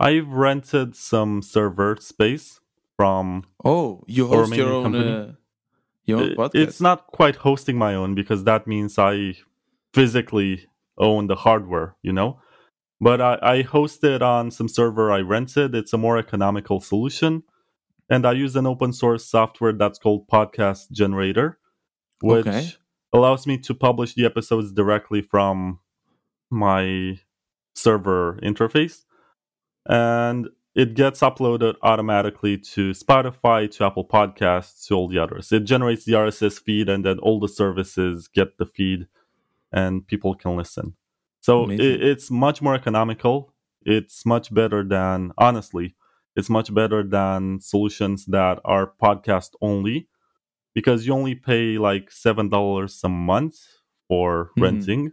I've 0.00 0.28
rented 0.28 0.96
some 0.96 1.42
server 1.42 1.96
space 2.00 2.58
from. 2.96 3.44
Oh, 3.62 4.02
you 4.06 4.26
host 4.26 4.54
your 4.54 4.72
own, 4.72 4.94
uh, 4.96 5.32
your 6.06 6.20
own 6.20 6.30
podcast? 6.30 6.50
It's 6.54 6.80
not 6.80 7.06
quite 7.08 7.36
hosting 7.36 7.76
my 7.76 7.94
own 7.94 8.14
because 8.14 8.44
that 8.44 8.66
means 8.66 8.98
I 8.98 9.34
physically 9.92 10.66
own 10.96 11.26
the 11.26 11.36
hardware, 11.36 11.96
you 12.02 12.14
know? 12.14 12.40
But 12.98 13.20
I, 13.20 13.38
I 13.42 13.62
host 13.62 14.02
it 14.02 14.22
on 14.22 14.50
some 14.50 14.68
server 14.68 15.12
I 15.12 15.20
rented. 15.20 15.74
It's 15.74 15.92
a 15.92 15.98
more 15.98 16.16
economical 16.16 16.80
solution. 16.80 17.42
And 18.08 18.26
I 18.26 18.32
use 18.32 18.56
an 18.56 18.66
open 18.66 18.94
source 18.94 19.26
software 19.26 19.74
that's 19.74 19.98
called 19.98 20.28
Podcast 20.28 20.90
Generator, 20.92 21.58
which 22.22 22.46
okay. 22.46 22.70
allows 23.12 23.46
me 23.46 23.58
to 23.58 23.74
publish 23.74 24.14
the 24.14 24.24
episodes 24.24 24.72
directly 24.72 25.20
from 25.20 25.80
my 26.50 27.20
server 27.74 28.38
interface 28.42 29.04
and 29.90 30.48
it 30.76 30.94
gets 30.94 31.20
uploaded 31.20 31.74
automatically 31.82 32.56
to 32.56 32.92
Spotify, 32.92 33.68
to 33.72 33.84
Apple 33.84 34.06
Podcasts, 34.06 34.86
to 34.86 34.94
all 34.94 35.08
the 35.08 35.18
others. 35.18 35.50
It 35.50 35.64
generates 35.64 36.04
the 36.04 36.12
RSS 36.12 36.62
feed, 36.62 36.88
and 36.88 37.04
then 37.04 37.18
all 37.18 37.40
the 37.40 37.48
services 37.48 38.28
get 38.28 38.56
the 38.56 38.66
feed, 38.66 39.08
and 39.72 40.06
people 40.06 40.36
can 40.36 40.56
listen. 40.56 40.94
So 41.40 41.68
it, 41.68 41.80
it's 41.80 42.30
much 42.30 42.62
more 42.62 42.74
economical. 42.74 43.52
It's 43.82 44.24
much 44.24 44.54
better 44.54 44.84
than, 44.84 45.32
honestly, 45.36 45.96
it's 46.36 46.48
much 46.48 46.72
better 46.72 47.02
than 47.02 47.60
solutions 47.60 48.26
that 48.26 48.60
are 48.64 48.92
podcast 49.02 49.50
only 49.60 50.08
because 50.72 51.04
you 51.04 51.12
only 51.12 51.34
pay 51.34 51.78
like 51.78 52.10
$7 52.10 53.04
a 53.04 53.08
month 53.08 53.58
for 54.06 54.44
mm-hmm. 54.44 54.62
renting 54.62 55.12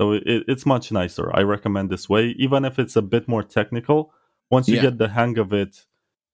so 0.00 0.12
it, 0.12 0.22
it's 0.26 0.64
much 0.64 0.92
nicer. 0.92 1.30
I 1.34 1.42
recommend 1.42 1.90
this 1.90 2.08
way, 2.08 2.34
even 2.38 2.64
if 2.64 2.78
it's 2.78 2.96
a 2.96 3.02
bit 3.02 3.28
more 3.28 3.42
technical. 3.42 4.12
Once 4.50 4.68
you 4.68 4.76
yeah. 4.76 4.82
get 4.82 4.98
the 4.98 5.08
hang 5.08 5.36
of 5.38 5.52
it, 5.52 5.84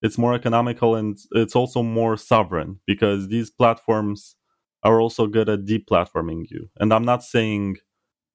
it's 0.02 0.18
more 0.18 0.35
economical 0.35 0.94
and 0.94 1.18
it's 1.33 1.56
also 1.56 1.83
more 1.83 2.16
sovereign 2.16 2.78
because 2.87 3.28
these 3.28 3.50
platforms 3.50 4.37
are 4.83 5.00
also 5.00 5.26
good 5.26 5.49
at 5.49 5.64
deplatforming 5.64 6.44
you. 6.50 6.68
And 6.78 6.92
I'm 6.92 7.04
not 7.04 7.25
saying 7.25 7.78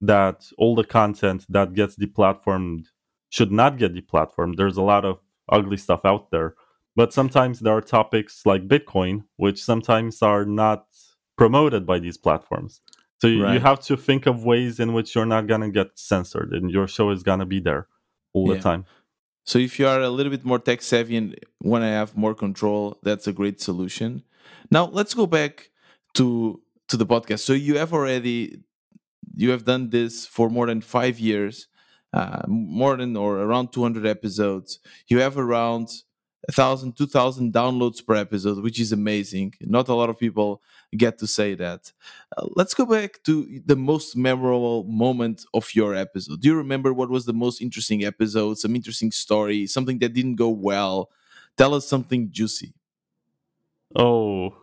that 0.01 0.47
all 0.57 0.75
the 0.75 0.83
content 0.83 1.45
that 1.49 1.73
gets 1.73 1.95
deplatformed 1.95 2.85
should 3.29 3.51
not 3.51 3.77
get 3.77 3.93
deplatformed. 3.93 4.55
There's 4.57 4.77
a 4.77 4.81
lot 4.81 5.05
of 5.05 5.19
ugly 5.49 5.77
stuff 5.77 6.01
out 6.05 6.31
there. 6.31 6.55
But 6.95 7.13
sometimes 7.13 7.59
there 7.59 7.77
are 7.77 7.81
topics 7.81 8.41
like 8.45 8.67
Bitcoin, 8.67 9.25
which 9.37 9.63
sometimes 9.63 10.21
are 10.21 10.45
not 10.45 10.87
promoted 11.37 11.85
by 11.85 11.99
these 11.99 12.17
platforms. 12.17 12.81
So 13.21 13.27
you, 13.27 13.43
right. 13.43 13.53
you 13.53 13.59
have 13.59 13.81
to 13.81 13.97
think 13.97 14.25
of 14.25 14.45
ways 14.45 14.79
in 14.79 14.93
which 14.93 15.13
you're 15.13 15.25
not 15.25 15.47
gonna 15.47 15.69
get 15.69 15.97
censored, 15.97 16.53
and 16.53 16.71
your 16.71 16.87
show 16.87 17.09
is 17.11 17.23
gonna 17.23 17.45
be 17.45 17.59
there 17.59 17.87
all 18.33 18.47
yeah. 18.47 18.55
the 18.55 18.61
time. 18.61 18.85
So 19.45 19.57
if 19.57 19.79
you 19.79 19.87
are 19.87 20.01
a 20.01 20.09
little 20.09 20.29
bit 20.29 20.45
more 20.45 20.59
tech 20.59 20.81
savvy 20.81 21.17
and 21.17 21.35
want 21.61 21.81
to 21.81 21.87
have 21.87 22.15
more 22.15 22.35
control, 22.35 22.99
that's 23.03 23.27
a 23.27 23.33
great 23.33 23.59
solution. 23.59 24.23
Now 24.71 24.85
let's 24.85 25.13
go 25.13 25.25
back 25.25 25.71
to 26.15 26.61
to 26.87 26.97
the 26.97 27.05
podcast. 27.05 27.39
So 27.39 27.53
you 27.53 27.77
have 27.77 27.93
already 27.93 28.61
you 29.35 29.51
have 29.51 29.65
done 29.65 29.89
this 29.89 30.25
for 30.25 30.49
more 30.49 30.67
than 30.67 30.81
five 30.81 31.19
years, 31.19 31.67
uh, 32.13 32.43
more 32.47 32.95
than 32.97 33.15
or 33.15 33.39
around 33.39 33.71
200 33.71 34.05
episodes. 34.05 34.79
You 35.07 35.19
have 35.19 35.37
around 35.37 35.89
a 36.47 36.51
thousand, 36.51 36.95
two 36.97 37.07
thousand 37.07 37.53
downloads 37.53 38.05
per 38.05 38.15
episode, 38.15 38.63
which 38.63 38.79
is 38.79 38.91
amazing. 38.91 39.53
Not 39.61 39.89
a 39.89 39.93
lot 39.93 40.09
of 40.09 40.17
people 40.17 40.61
get 40.95 41.17
to 41.19 41.27
say 41.27 41.53
that. 41.55 41.91
Uh, 42.37 42.47
let's 42.55 42.73
go 42.73 42.85
back 42.85 43.21
to 43.23 43.59
the 43.65 43.75
most 43.75 44.15
memorable 44.15 44.83
moment 44.85 45.45
of 45.53 45.75
your 45.75 45.93
episode. 45.93 46.41
Do 46.41 46.47
you 46.47 46.55
remember 46.55 46.93
what 46.93 47.09
was 47.09 47.25
the 47.25 47.33
most 47.33 47.61
interesting 47.61 48.03
episode? 48.05 48.57
Some 48.57 48.75
interesting 48.75 49.11
story, 49.11 49.67
something 49.67 49.99
that 49.99 50.13
didn't 50.13 50.35
go 50.35 50.49
well. 50.49 51.09
Tell 51.57 51.73
us 51.73 51.87
something 51.87 52.31
juicy. 52.31 52.73
Oh, 53.95 54.55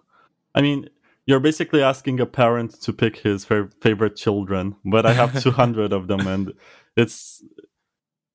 I 0.54 0.62
mean, 0.62 0.88
you're 1.26 1.40
basically 1.40 1.82
asking 1.82 2.20
a 2.20 2.26
parent 2.26 2.80
to 2.82 2.92
pick 2.92 3.18
his 3.18 3.44
fa- 3.44 3.70
favorite 3.80 4.16
children, 4.16 4.76
but 4.84 5.04
I 5.04 5.12
have 5.12 5.42
200 5.42 5.92
of 5.92 6.06
them, 6.06 6.26
and 6.26 6.52
it's 6.96 7.44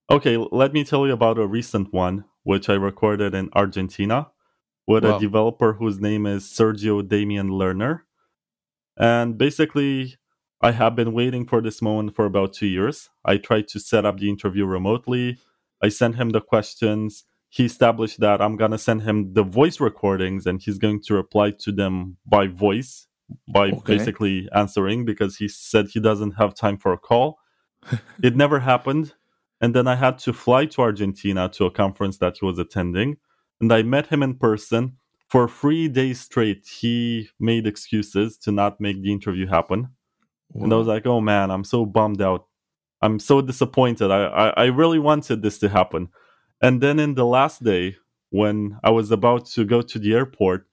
okay. 0.09 0.37
Let 0.37 0.73
me 0.73 0.83
tell 0.83 1.07
you 1.07 1.13
about 1.13 1.39
a 1.39 1.47
recent 1.47 1.91
one 1.91 2.25
which 2.43 2.69
I 2.69 2.73
recorded 2.73 3.33
in 3.33 3.49
Argentina 3.53 4.27
with 4.87 5.03
wow. 5.03 5.17
a 5.17 5.19
developer 5.19 5.73
whose 5.73 5.99
name 5.99 6.25
is 6.25 6.43
Sergio 6.43 7.01
Demian 7.01 7.51
Lerner. 7.51 8.01
And 8.97 9.37
basically, 9.37 10.17
I 10.61 10.71
have 10.71 10.95
been 10.95 11.13
waiting 11.13 11.45
for 11.45 11.61
this 11.61 11.81
moment 11.81 12.15
for 12.15 12.25
about 12.25 12.53
two 12.53 12.67
years. 12.67 13.09
I 13.25 13.37
tried 13.37 13.67
to 13.69 13.79
set 13.79 14.05
up 14.05 14.19
the 14.19 14.29
interview 14.29 14.65
remotely. 14.65 15.39
I 15.81 15.89
sent 15.89 16.15
him 16.15 16.29
the 16.29 16.41
questions. 16.41 17.23
He 17.49 17.65
established 17.65 18.19
that 18.19 18.41
I'm 18.41 18.55
going 18.55 18.71
to 18.71 18.77
send 18.77 19.01
him 19.01 19.33
the 19.33 19.43
voice 19.43 19.79
recordings 19.79 20.45
and 20.45 20.61
he's 20.61 20.77
going 20.77 21.01
to 21.03 21.15
reply 21.15 21.51
to 21.59 21.71
them 21.71 22.17
by 22.25 22.47
voice, 22.47 23.07
by 23.51 23.71
okay. 23.71 23.97
basically 23.97 24.47
answering 24.53 25.03
because 25.03 25.37
he 25.37 25.47
said 25.47 25.87
he 25.87 25.99
doesn't 25.99 26.33
have 26.33 26.53
time 26.53 26.77
for 26.77 26.93
a 26.93 26.97
call. 26.97 27.39
it 28.23 28.35
never 28.35 28.59
happened. 28.59 29.13
And 29.61 29.75
then 29.75 29.87
I 29.87 29.95
had 29.95 30.17
to 30.19 30.33
fly 30.33 30.65
to 30.65 30.81
Argentina 30.81 31.47
to 31.49 31.65
a 31.65 31.71
conference 31.71 32.17
that 32.17 32.37
he 32.39 32.45
was 32.45 32.57
attending. 32.57 33.17
And 33.59 33.71
I 33.71 33.83
met 33.83 34.07
him 34.07 34.23
in 34.23 34.35
person. 34.35 34.97
For 35.29 35.47
three 35.47 35.87
days 35.87 36.19
straight, 36.19 36.67
he 36.67 37.29
made 37.39 37.65
excuses 37.67 38.37
to 38.39 38.51
not 38.51 38.81
make 38.81 39.01
the 39.01 39.13
interview 39.13 39.47
happen. 39.47 39.89
Wow. 40.51 40.63
And 40.63 40.73
I 40.73 40.75
was 40.75 40.87
like, 40.87 41.05
oh 41.05 41.21
man, 41.21 41.51
I'm 41.51 41.63
so 41.63 41.85
bummed 41.85 42.21
out. 42.21 42.47
I'm 43.01 43.19
so 43.19 43.41
disappointed. 43.41 44.11
I, 44.11 44.25
I, 44.25 44.49
I 44.49 44.65
really 44.65 44.99
wanted 44.99 45.41
this 45.41 45.57
to 45.59 45.69
happen. 45.69 46.09
And 46.61 46.81
then 46.81 46.99
in 46.99 47.15
the 47.15 47.25
last 47.25 47.63
day, 47.63 47.95
when 48.29 48.79
I 48.83 48.89
was 48.89 49.11
about 49.11 49.45
to 49.47 49.63
go 49.63 49.81
to 49.81 49.99
the 49.99 50.13
airport, 50.13 50.67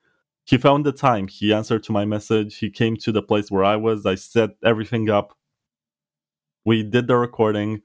he 0.45 0.57
found 0.57 0.87
the 0.87 0.93
time. 0.93 1.29
He 1.29 1.53
answered 1.53 1.83
to 1.85 1.93
my 1.93 2.05
message. 2.05 2.59
He 2.59 2.71
came 2.71 2.97
to 2.97 3.13
the 3.13 3.23
place 3.23 3.51
where 3.51 3.65
I 3.65 3.77
was. 3.77 4.07
I 4.07 4.15
set 4.15 4.51
everything 4.65 5.11
up. 5.11 5.37
We 6.65 6.83
did 6.83 7.07
the 7.07 7.17
recording 7.17 7.83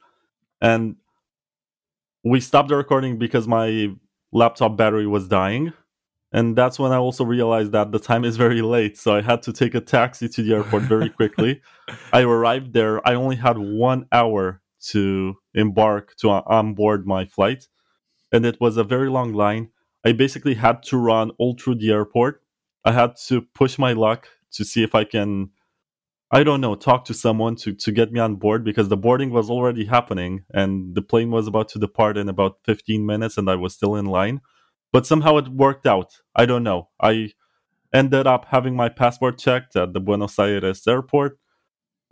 and 0.63 0.96
we 2.24 2.39
stopped 2.39 2.70
the 2.70 2.75
recording 2.75 3.20
because 3.20 3.48
my 3.48 3.89
laptop 4.32 4.77
battery 4.77 5.08
was 5.08 5.27
dying. 5.27 5.74
And 6.32 6.55
that's 6.55 6.79
when 6.79 6.91
I 6.91 6.98
also 6.98 7.24
realized 7.24 7.74
that 7.74 7.91
the 7.91 8.00
time 8.00 8.25
is 8.25 8.38
very 8.38 8.63
late. 8.63 8.98
So 8.98 9.15
I 9.15 9.22
had 9.22 9.43
to 9.43 9.53
take 9.53 9.75
a 9.75 9.82
taxi 9.82 10.27
to 10.29 10.41
the 10.41 10.55
airport 10.55 10.84
very 10.84 11.10
quickly. 11.20 11.62
I 12.12 12.24
arrived 12.24 12.74
there. 12.74 13.08
I 13.08 13.13
only 13.13 13.36
had 13.36 13.60
one 13.60 14.08
hour 14.12 14.62
to 14.88 15.36
embark 15.53 16.15
to 16.17 16.32
uh, 16.32 16.41
onboard 16.48 17.05
my 17.05 17.25
flight. 17.25 17.67
And 18.32 18.48
it 18.48 18.60
was 18.60 18.77
a 18.77 18.84
very 18.84 19.10
long 19.10 19.34
line. 19.34 19.70
I 20.03 20.13
basically 20.13 20.55
had 20.55 20.82
to 20.84 20.98
run 20.98 21.32
all 21.38 21.55
through 21.55 21.75
the 21.75 21.91
airport 21.91 22.43
I 22.86 22.91
had 22.91 23.15
to 23.27 23.41
push 23.41 23.77
my 23.79 23.93
luck 23.93 24.27
to 24.53 24.65
see 24.65 24.84
if 24.84 24.93
I 24.93 25.03
can, 25.03 25.50
I 26.33 26.43
don't 26.43 26.61
know, 26.61 26.73
talk 26.73 27.05
to 27.05 27.13
someone 27.13 27.55
to, 27.57 27.73
to 27.73 27.91
get 27.91 28.11
me 28.11 28.19
on 28.19 28.37
board 28.37 28.63
because 28.63 28.89
the 28.89 28.97
boarding 28.97 29.29
was 29.29 29.51
already 29.51 29.85
happening 29.85 30.45
and 30.51 30.95
the 30.95 31.03
plane 31.03 31.29
was 31.29 31.45
about 31.45 31.69
to 31.69 31.79
depart 31.79 32.17
in 32.17 32.27
about 32.27 32.57
15 32.65 33.05
minutes 33.05 33.37
and 33.37 33.47
I 33.47 33.53
was 33.53 33.75
still 33.75 33.95
in 33.95 34.07
line. 34.07 34.41
But 34.91 35.05
somehow 35.05 35.37
it 35.37 35.47
worked 35.49 35.85
out. 35.85 36.21
I 36.35 36.47
don't 36.47 36.63
know. 36.63 36.89
I 36.99 37.33
ended 37.93 38.25
up 38.25 38.45
having 38.49 38.75
my 38.75 38.89
passport 38.89 39.37
checked 39.37 39.75
at 39.75 39.93
the 39.93 39.99
Buenos 39.99 40.39
Aires 40.39 40.87
airport. 40.87 41.37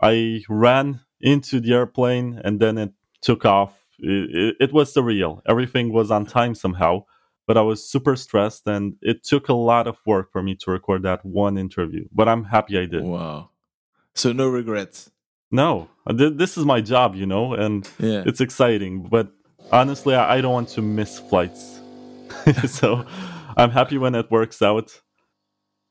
I 0.00 0.44
ran 0.48 1.00
into 1.20 1.58
the 1.58 1.74
airplane 1.74 2.40
and 2.44 2.60
then 2.60 2.78
it 2.78 2.92
took 3.22 3.44
off. 3.44 3.76
It, 3.98 4.30
it, 4.36 4.56
it 4.60 4.72
was 4.72 4.94
surreal. 4.94 5.40
Everything 5.48 5.92
was 5.92 6.12
on 6.12 6.26
time 6.26 6.54
somehow 6.54 7.06
but 7.46 7.56
I 7.56 7.62
was 7.62 7.84
super 7.84 8.16
stressed 8.16 8.66
and 8.66 8.94
it 9.02 9.24
took 9.24 9.48
a 9.48 9.54
lot 9.54 9.86
of 9.86 9.96
work 10.06 10.30
for 10.30 10.42
me 10.42 10.54
to 10.60 10.70
record 10.70 11.02
that 11.02 11.24
one 11.26 11.58
interview. 11.58 12.06
But 12.12 12.28
I'm 12.28 12.44
happy 12.44 12.78
I 12.78 12.86
did. 12.86 13.02
Wow. 13.02 13.50
So 14.14 14.32
no 14.32 14.48
regrets. 14.48 15.10
No, 15.50 15.90
this 16.06 16.56
is 16.56 16.64
my 16.64 16.80
job, 16.80 17.14
you 17.14 17.26
know, 17.26 17.52
and 17.54 17.88
yeah. 17.98 18.22
it's 18.24 18.40
exciting. 18.40 19.02
But 19.02 19.32
honestly, 19.70 20.14
I 20.14 20.40
don't 20.40 20.52
want 20.52 20.70
to 20.70 20.82
miss 20.82 21.18
flights. 21.18 21.78
so 22.66 23.04
I'm 23.56 23.70
happy 23.70 23.98
when 23.98 24.14
it 24.14 24.30
works 24.30 24.62
out. 24.62 24.98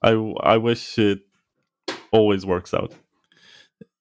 I 0.01 0.11
I 0.41 0.57
wish 0.57 0.97
it 0.97 1.19
always 2.11 2.45
works 2.45 2.73
out. 2.73 2.93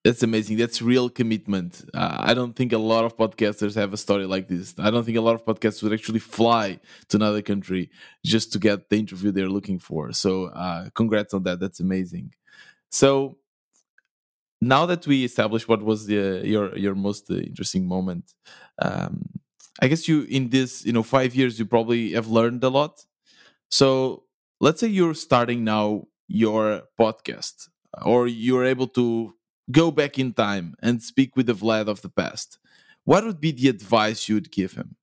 That's 0.03 0.23
amazing. 0.23 0.57
That's 0.57 0.81
real 0.81 1.11
commitment. 1.11 1.85
Uh, 1.93 2.17
I 2.21 2.33
don't 2.33 2.57
think 2.57 2.73
a 2.73 2.79
lot 2.79 3.05
of 3.05 3.19
podcasters 3.19 3.75
have 3.75 3.93
a 3.93 3.99
story 3.99 4.25
like 4.25 4.49
this. 4.49 4.75
I 4.79 4.91
don't 4.91 5.05
think 5.05 5.19
a 5.19 5.21
lot 5.21 5.35
of 5.35 5.45
podcasters 5.45 5.83
would 5.83 5.93
actually 5.93 6.21
fly 6.21 6.81
to 7.09 7.19
another 7.19 7.43
country 7.43 7.91
just 8.25 8.51
to 8.55 8.59
get 8.59 8.89
the 8.89 8.97
interview 8.97 9.31
they're 9.31 9.51
looking 9.51 9.79
for. 9.79 10.13
So, 10.13 10.47
uh, 10.47 10.89
congrats 10.95 11.35
on 11.35 11.43
that. 11.43 11.61
That's 11.61 11.81
amazing. 11.81 12.33
So, 12.91 13.37
now 14.61 14.87
that 14.87 15.07
we 15.07 15.25
established 15.25 15.69
what 15.69 15.83
was 15.83 16.07
the, 16.07 16.43
your 16.45 16.77
your 16.77 16.95
most 16.95 17.31
uh, 17.31 17.35
interesting 17.35 17.87
moment, 17.87 18.33
um, 18.81 19.23
I 19.81 19.89
guess 19.89 20.09
you 20.09 20.23
in 20.23 20.51
this 20.51 20.85
you 20.85 20.93
know 20.93 21.03
five 21.03 21.35
years 21.35 21.59
you 21.59 21.67
probably 21.67 22.13
have 22.13 22.29
learned 22.29 22.63
a 22.65 22.69
lot. 22.69 23.05
So, 23.71 24.25
let's 24.61 24.81
say 24.81 24.89
you're 24.89 25.15
starting 25.15 25.65
now 25.65 26.05
your 26.29 26.83
podcast, 26.99 27.69
or 28.03 28.27
you're 28.27 28.65
able 28.65 28.89
to 28.89 29.35
go 29.71 29.91
back 29.91 30.19
in 30.19 30.33
time 30.33 30.75
and 30.83 31.03
speak 31.03 31.37
with 31.37 31.47
the 31.47 31.55
Vlad 31.55 31.89
of 31.89 32.03
the 32.03 32.09
past, 32.09 32.59
what 33.05 33.25
would 33.25 33.41
be 33.41 33.53
the 33.53 33.69
advice 33.69 34.29
you 34.29 34.35
would 34.35 34.51
give 34.51 34.73
him? 34.73 34.97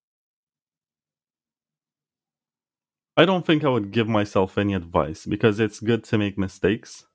I 3.15 3.25
don't 3.25 3.45
think 3.45 3.63
I 3.63 3.69
would 3.69 3.91
give 3.91 4.07
myself 4.07 4.57
any 4.57 4.73
advice 4.75 5.25
because 5.25 5.59
it's 5.59 5.79
good 5.79 6.03
to 6.05 6.17
make 6.17 6.37
mistakes. 6.37 7.05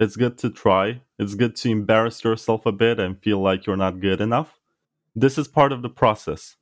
It's 0.00 0.16
good 0.16 0.38
to 0.38 0.48
try. 0.48 1.02
It's 1.18 1.34
good 1.34 1.54
to 1.56 1.70
embarrass 1.70 2.24
yourself 2.24 2.64
a 2.64 2.72
bit 2.72 2.98
and 2.98 3.22
feel 3.22 3.38
like 3.38 3.66
you're 3.66 3.76
not 3.76 4.00
good 4.00 4.22
enough. 4.22 4.58
This 5.14 5.36
is 5.36 5.46
part 5.46 5.72
of 5.72 5.82
the 5.82 5.90
process. 5.90 6.56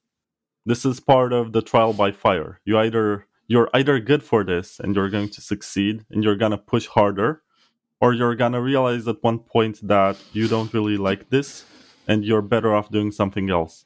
This 0.67 0.85
is 0.85 0.99
part 0.99 1.33
of 1.33 1.53
the 1.53 1.63
trial 1.63 1.93
by 1.93 2.11
fire. 2.11 2.61
You 2.65 2.77
either 2.79 3.29
you're 3.47 3.71
either 3.73 4.01
good 4.01 4.25
for 4.25 4.43
this 4.43 4.81
and 4.81 4.95
you're 4.95 5.09
going 5.09 5.29
to 5.31 5.41
succeed 5.41 6.05
and 6.11 6.25
you're 6.25 6.35
going 6.35 6.51
to 6.51 6.59
push 6.59 6.89
harder 6.89 7.43
or 8.01 8.13
you're 8.13 8.35
gonna 8.35 8.61
realize 8.61 9.09
at 9.09 9.23
one 9.23 9.39
point 9.39 9.87
that 9.87 10.17
you 10.33 10.49
don't 10.49 10.75
really 10.75 10.97
like 10.97 11.31
this 11.31 11.65
and 12.09 12.25
you're 12.25 12.43
better 12.43 12.75
off 12.75 12.91
doing 12.91 13.13
something 13.13 13.51
else. 13.51 13.85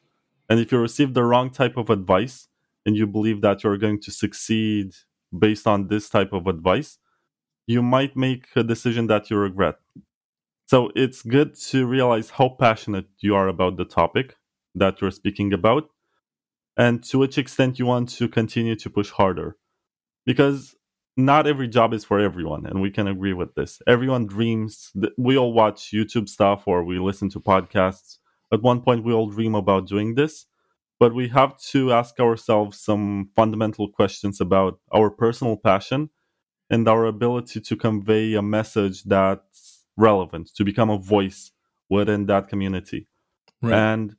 And 0.49 0.61
if 0.61 0.73
you 0.73 0.79
receive 0.79 1.12
the 1.12 1.25
wrong 1.25 1.51
type 1.51 1.77
of 1.77 1.91
advice 1.91 2.49
and 2.87 2.97
you 2.97 3.07
believe 3.07 3.43
that 3.43 3.62
you're 3.62 3.79
going 3.79 4.01
to 4.01 4.11
succeed 4.11 4.95
based 5.38 5.67
on 5.67 5.88
this 5.88 6.09
type 6.09 6.33
of 6.33 6.47
advice, 6.47 6.99
you 7.66 7.83
might 7.83 8.16
make 8.16 8.46
a 8.57 8.62
decision 8.62 9.07
that 9.09 9.31
you 9.31 9.37
regret. 9.37 9.77
So 10.66 10.90
it's 10.94 11.22
good 11.22 11.55
to 11.70 11.87
realize 11.87 12.31
how 12.31 12.51
passionate 12.51 13.07
you 13.18 13.35
are 13.35 13.48
about 13.48 13.77
the 13.77 13.85
topic 13.85 14.37
that 14.75 15.01
you're 15.01 15.11
speaking 15.11 15.53
about 15.53 15.90
and 16.77 17.05
to 17.05 17.18
which 17.18 17.37
extent 17.38 17.79
you 17.79 17.87
want 17.87 18.09
to 18.09 18.29
continue 18.29 18.77
to 18.77 18.90
push 18.90 19.11
harder. 19.11 19.57
Because 20.25 20.75
not 21.16 21.46
every 21.46 21.68
job 21.68 21.92
is 21.92 22.05
for 22.05 22.18
everyone 22.18 22.64
and 22.64 22.81
we 22.81 22.90
can 22.90 23.07
agree 23.07 23.35
with 23.35 23.55
this 23.55 23.83
everyone 23.87 24.27
dreams 24.27 24.90
we 25.18 25.37
all 25.37 25.53
watch 25.53 25.90
youtube 25.92 26.29
stuff 26.29 26.62
or 26.66 26.83
we 26.83 26.98
listen 26.98 27.29
to 27.29 27.38
podcasts 27.38 28.16
at 28.51 28.62
one 28.62 28.81
point 28.81 29.05
we 29.05 29.12
all 29.12 29.29
dream 29.29 29.55
about 29.55 29.87
doing 29.87 30.14
this 30.14 30.46
but 30.98 31.14
we 31.14 31.29
have 31.29 31.59
to 31.59 31.92
ask 31.92 32.18
ourselves 32.18 32.81
some 32.81 33.29
fundamental 33.37 33.88
questions 33.90 34.40
about 34.40 34.79
our 34.94 35.11
personal 35.11 35.57
passion 35.57 36.09
and 36.73 36.89
our 36.89 37.05
ability 37.05 37.61
to 37.61 37.77
convey 37.77 38.33
a 38.33 38.43
message 38.43 39.05
that's 39.05 39.85
relevant 39.97 40.51
to 40.55 40.65
become 40.65 40.91
a 40.91 40.99
voice 40.99 41.53
within 41.91 42.27
that 42.27 42.49
community 42.49 43.07
right. 43.61 43.75
and 43.75 44.17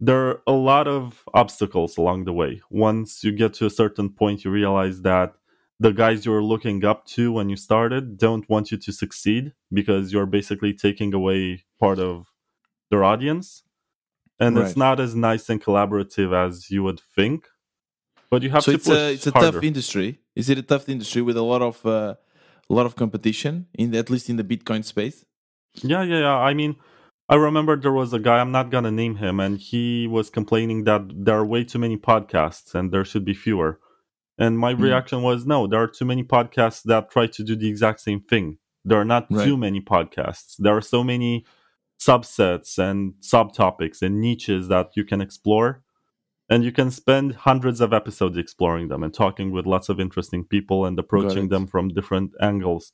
there 0.00 0.28
are 0.28 0.42
a 0.46 0.52
lot 0.52 0.88
of 0.88 1.22
obstacles 1.34 1.96
along 1.96 2.24
the 2.24 2.32
way 2.32 2.60
once 2.70 3.22
you 3.22 3.30
get 3.30 3.52
to 3.52 3.66
a 3.66 3.70
certain 3.70 4.08
point 4.08 4.44
you 4.44 4.50
realize 4.50 5.02
that 5.02 5.34
the 5.78 5.92
guys 5.92 6.24
you're 6.24 6.42
looking 6.42 6.84
up 6.84 7.04
to 7.04 7.30
when 7.32 7.48
you 7.50 7.56
started 7.56 8.16
don't 8.16 8.48
want 8.48 8.70
you 8.70 8.78
to 8.78 8.92
succeed 8.92 9.52
because 9.72 10.12
you're 10.12 10.26
basically 10.26 10.72
taking 10.72 11.12
away 11.12 11.64
part 11.78 11.98
of 11.98 12.32
their 12.90 13.04
audience 13.04 13.62
and 14.40 14.56
right. 14.56 14.66
it's 14.66 14.76
not 14.76 14.98
as 14.98 15.14
nice 15.14 15.50
and 15.50 15.62
collaborative 15.62 16.32
as 16.34 16.70
you 16.70 16.82
would 16.82 17.00
think 17.14 17.46
but 18.34 18.42
you 18.42 18.50
have 18.50 18.64
so 18.64 18.72
to 18.72 18.76
it's 18.78 18.88
a 18.88 19.12
it's 19.16 19.26
a 19.26 19.30
harder. 19.32 19.52
tough 19.52 19.64
industry 19.70 20.08
is 20.34 20.46
it 20.52 20.58
a 20.64 20.66
tough 20.72 20.88
industry 20.88 21.22
with 21.28 21.36
a 21.36 21.46
lot 21.52 21.62
of 21.70 21.76
uh, 21.86 22.14
a 22.70 22.72
lot 22.78 22.86
of 22.86 22.92
competition 23.02 23.66
in 23.74 23.90
the, 23.90 23.98
at 23.98 24.08
least 24.12 24.26
in 24.32 24.36
the 24.40 24.46
bitcoin 24.52 24.82
space 24.84 25.18
yeah 25.92 26.02
yeah 26.02 26.20
yeah 26.26 26.36
i 26.50 26.52
mean 26.60 26.72
i 27.28 27.36
remember 27.48 27.74
there 27.76 27.98
was 28.02 28.12
a 28.12 28.22
guy 28.28 28.38
i'm 28.42 28.52
not 28.58 28.70
gonna 28.70 28.94
name 29.02 29.16
him 29.24 29.40
and 29.44 29.54
he 29.58 29.84
was 30.16 30.26
complaining 30.38 30.84
that 30.84 31.02
there 31.26 31.36
are 31.40 31.46
way 31.54 31.62
too 31.64 31.80
many 31.84 31.96
podcasts 31.96 32.74
and 32.74 32.92
there 32.92 33.04
should 33.04 33.24
be 33.24 33.34
fewer 33.46 33.78
and 34.38 34.58
my 34.58 34.74
mm. 34.74 34.82
reaction 34.82 35.22
was 35.22 35.46
no, 35.46 35.66
there 35.66 35.82
are 35.82 35.88
too 35.88 36.04
many 36.04 36.24
podcasts 36.24 36.82
that 36.84 37.10
try 37.10 37.26
to 37.28 37.44
do 37.44 37.54
the 37.54 37.68
exact 37.68 38.00
same 38.00 38.20
thing. 38.20 38.58
There 38.84 39.00
are 39.00 39.04
not 39.04 39.26
right. 39.30 39.44
too 39.44 39.56
many 39.56 39.80
podcasts. 39.80 40.56
There 40.58 40.76
are 40.76 40.80
so 40.80 41.04
many 41.04 41.44
subsets 42.00 42.78
and 42.78 43.14
subtopics 43.20 44.02
and 44.02 44.20
niches 44.20 44.68
that 44.68 44.90
you 44.96 45.04
can 45.04 45.20
explore. 45.20 45.82
And 46.50 46.62
you 46.62 46.72
can 46.72 46.90
spend 46.90 47.34
hundreds 47.34 47.80
of 47.80 47.92
episodes 47.92 48.36
exploring 48.36 48.88
them 48.88 49.02
and 49.02 49.14
talking 49.14 49.50
with 49.50 49.66
lots 49.66 49.88
of 49.88 49.98
interesting 49.98 50.44
people 50.44 50.84
and 50.84 50.98
approaching 50.98 51.48
them 51.48 51.66
from 51.66 51.88
different 51.88 52.32
angles. 52.40 52.92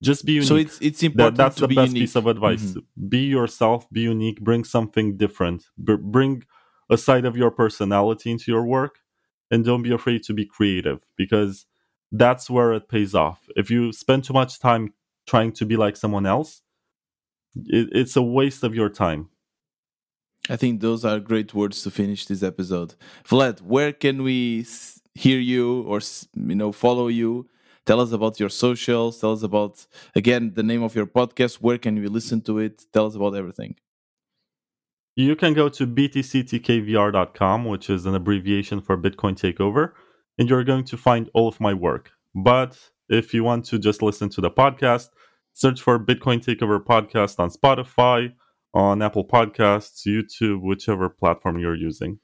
Just 0.00 0.24
be 0.24 0.32
unique. 0.32 0.48
So 0.48 0.56
it's 0.56 0.78
it's 0.80 1.02
important. 1.02 1.36
That, 1.36 1.42
that's 1.42 1.60
the 1.60 1.68
best 1.68 1.88
unique. 1.88 2.02
piece 2.02 2.16
of 2.16 2.26
advice. 2.26 2.62
Mm-hmm. 2.62 3.08
Be 3.08 3.24
yourself. 3.26 3.88
Be 3.90 4.00
unique. 4.02 4.40
Bring 4.40 4.64
something 4.64 5.16
different. 5.16 5.64
B- 5.82 5.96
bring 5.96 6.44
a 6.90 6.98
side 6.98 7.24
of 7.24 7.36
your 7.36 7.50
personality 7.50 8.30
into 8.30 8.50
your 8.50 8.64
work 8.64 8.98
and 9.50 9.64
don't 9.64 9.82
be 9.82 9.92
afraid 9.92 10.22
to 10.24 10.34
be 10.34 10.44
creative 10.44 11.06
because 11.16 11.66
that's 12.10 12.50
where 12.50 12.72
it 12.72 12.88
pays 12.88 13.14
off. 13.14 13.48
If 13.56 13.70
you 13.70 13.92
spend 13.92 14.24
too 14.24 14.32
much 14.32 14.58
time 14.58 14.92
trying 15.26 15.52
to 15.52 15.64
be 15.64 15.76
like 15.76 15.96
someone 15.96 16.26
else, 16.26 16.62
it, 17.54 17.88
it's 17.92 18.16
a 18.16 18.22
waste 18.22 18.64
of 18.64 18.74
your 18.74 18.88
time. 18.88 19.28
I 20.50 20.56
think 20.56 20.80
those 20.80 21.04
are 21.04 21.20
great 21.20 21.54
words 21.54 21.82
to 21.82 21.90
finish 21.90 22.26
this 22.26 22.42
episode. 22.42 22.94
Vlad, 23.24 23.60
where 23.62 23.92
can 23.92 24.22
we 24.22 24.66
hear 25.14 25.38
you 25.38 25.82
or 25.82 26.00
you 26.34 26.54
know 26.54 26.72
follow 26.72 27.08
you? 27.08 27.48
Tell 27.86 28.00
us 28.00 28.12
about 28.12 28.38
your 28.38 28.48
socials. 28.48 29.20
Tell 29.20 29.32
us 29.32 29.42
about 29.42 29.86
again 30.14 30.52
the 30.54 30.62
name 30.62 30.82
of 30.82 30.94
your 30.94 31.06
podcast. 31.06 31.56
Where 31.56 31.78
can 31.78 32.00
we 32.00 32.08
listen 32.08 32.40
to 32.42 32.58
it? 32.58 32.84
Tell 32.92 33.06
us 33.06 33.14
about 33.14 33.34
everything 33.34 33.76
you 35.16 35.36
can 35.36 35.52
go 35.52 35.68
to 35.68 35.86
btctkvr.com, 35.86 37.64
which 37.66 37.90
is 37.90 38.06
an 38.06 38.14
abbreviation 38.14 38.80
for 38.80 38.96
Bitcoin 38.96 39.34
Takeover, 39.34 39.92
and 40.38 40.48
you're 40.48 40.64
going 40.64 40.84
to 40.84 40.96
find 40.96 41.28
all 41.34 41.48
of 41.48 41.60
my 41.60 41.74
work. 41.74 42.10
But 42.34 42.78
if 43.08 43.34
you 43.34 43.44
want 43.44 43.66
to 43.66 43.78
just 43.78 44.00
listen 44.00 44.30
to 44.30 44.40
the 44.40 44.50
podcast, 44.50 45.10
search 45.52 45.82
for 45.82 45.98
Bitcoin 45.98 46.42
Takeover 46.42 46.82
podcast 46.82 47.38
on 47.38 47.50
Spotify, 47.50 48.32
on 48.74 49.02
Apple 49.02 49.24
Podcasts, 49.24 50.06
YouTube, 50.06 50.62
whichever 50.62 51.08
platform 51.08 51.58
you're 51.58 51.74
using. 51.74 52.18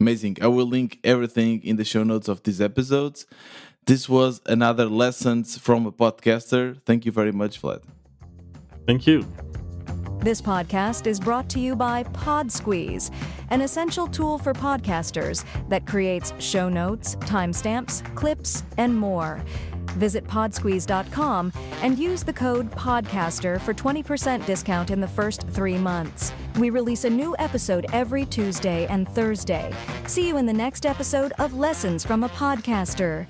Amazing. 0.00 0.38
I 0.42 0.48
will 0.48 0.66
link 0.66 0.98
everything 1.04 1.62
in 1.62 1.76
the 1.76 1.84
show 1.84 2.02
notes 2.02 2.28
of 2.28 2.42
these 2.42 2.60
episodes. 2.60 3.26
This 3.86 4.08
was 4.08 4.40
another 4.46 4.86
Lessons 4.86 5.58
from 5.58 5.86
a 5.86 5.92
Podcaster. 5.92 6.80
Thank 6.84 7.04
you 7.04 7.12
very 7.12 7.32
much, 7.32 7.60
Vlad. 7.60 7.82
Thank 8.86 9.06
you. 9.06 9.26
This 10.20 10.40
podcast 10.40 11.06
is 11.06 11.20
brought 11.20 11.50
to 11.50 11.60
you 11.60 11.76
by 11.76 12.02
PodSqueeze, 12.04 13.14
an 13.50 13.60
essential 13.60 14.06
tool 14.06 14.38
for 14.38 14.54
podcasters 14.54 15.44
that 15.68 15.86
creates 15.86 16.32
show 16.38 16.70
notes, 16.70 17.16
timestamps, 17.16 18.02
clips, 18.14 18.62
and 18.78 18.96
more. 18.96 19.44
Visit 19.94 20.24
podsqueeze.com 20.24 21.52
and 21.82 21.98
use 21.98 22.22
the 22.22 22.32
code 22.32 22.70
PODCASTER 22.72 23.60
for 23.60 23.74
20% 23.74 24.46
discount 24.46 24.90
in 24.90 25.00
the 25.00 25.08
first 25.08 25.48
three 25.48 25.78
months. 25.78 26.32
We 26.58 26.70
release 26.70 27.04
a 27.04 27.10
new 27.10 27.34
episode 27.38 27.86
every 27.92 28.24
Tuesday 28.26 28.86
and 28.86 29.08
Thursday. 29.08 29.72
See 30.06 30.28
you 30.28 30.36
in 30.36 30.46
the 30.46 30.52
next 30.52 30.86
episode 30.86 31.32
of 31.38 31.54
Lessons 31.54 32.04
from 32.04 32.24
a 32.24 32.28
Podcaster. 32.28 33.26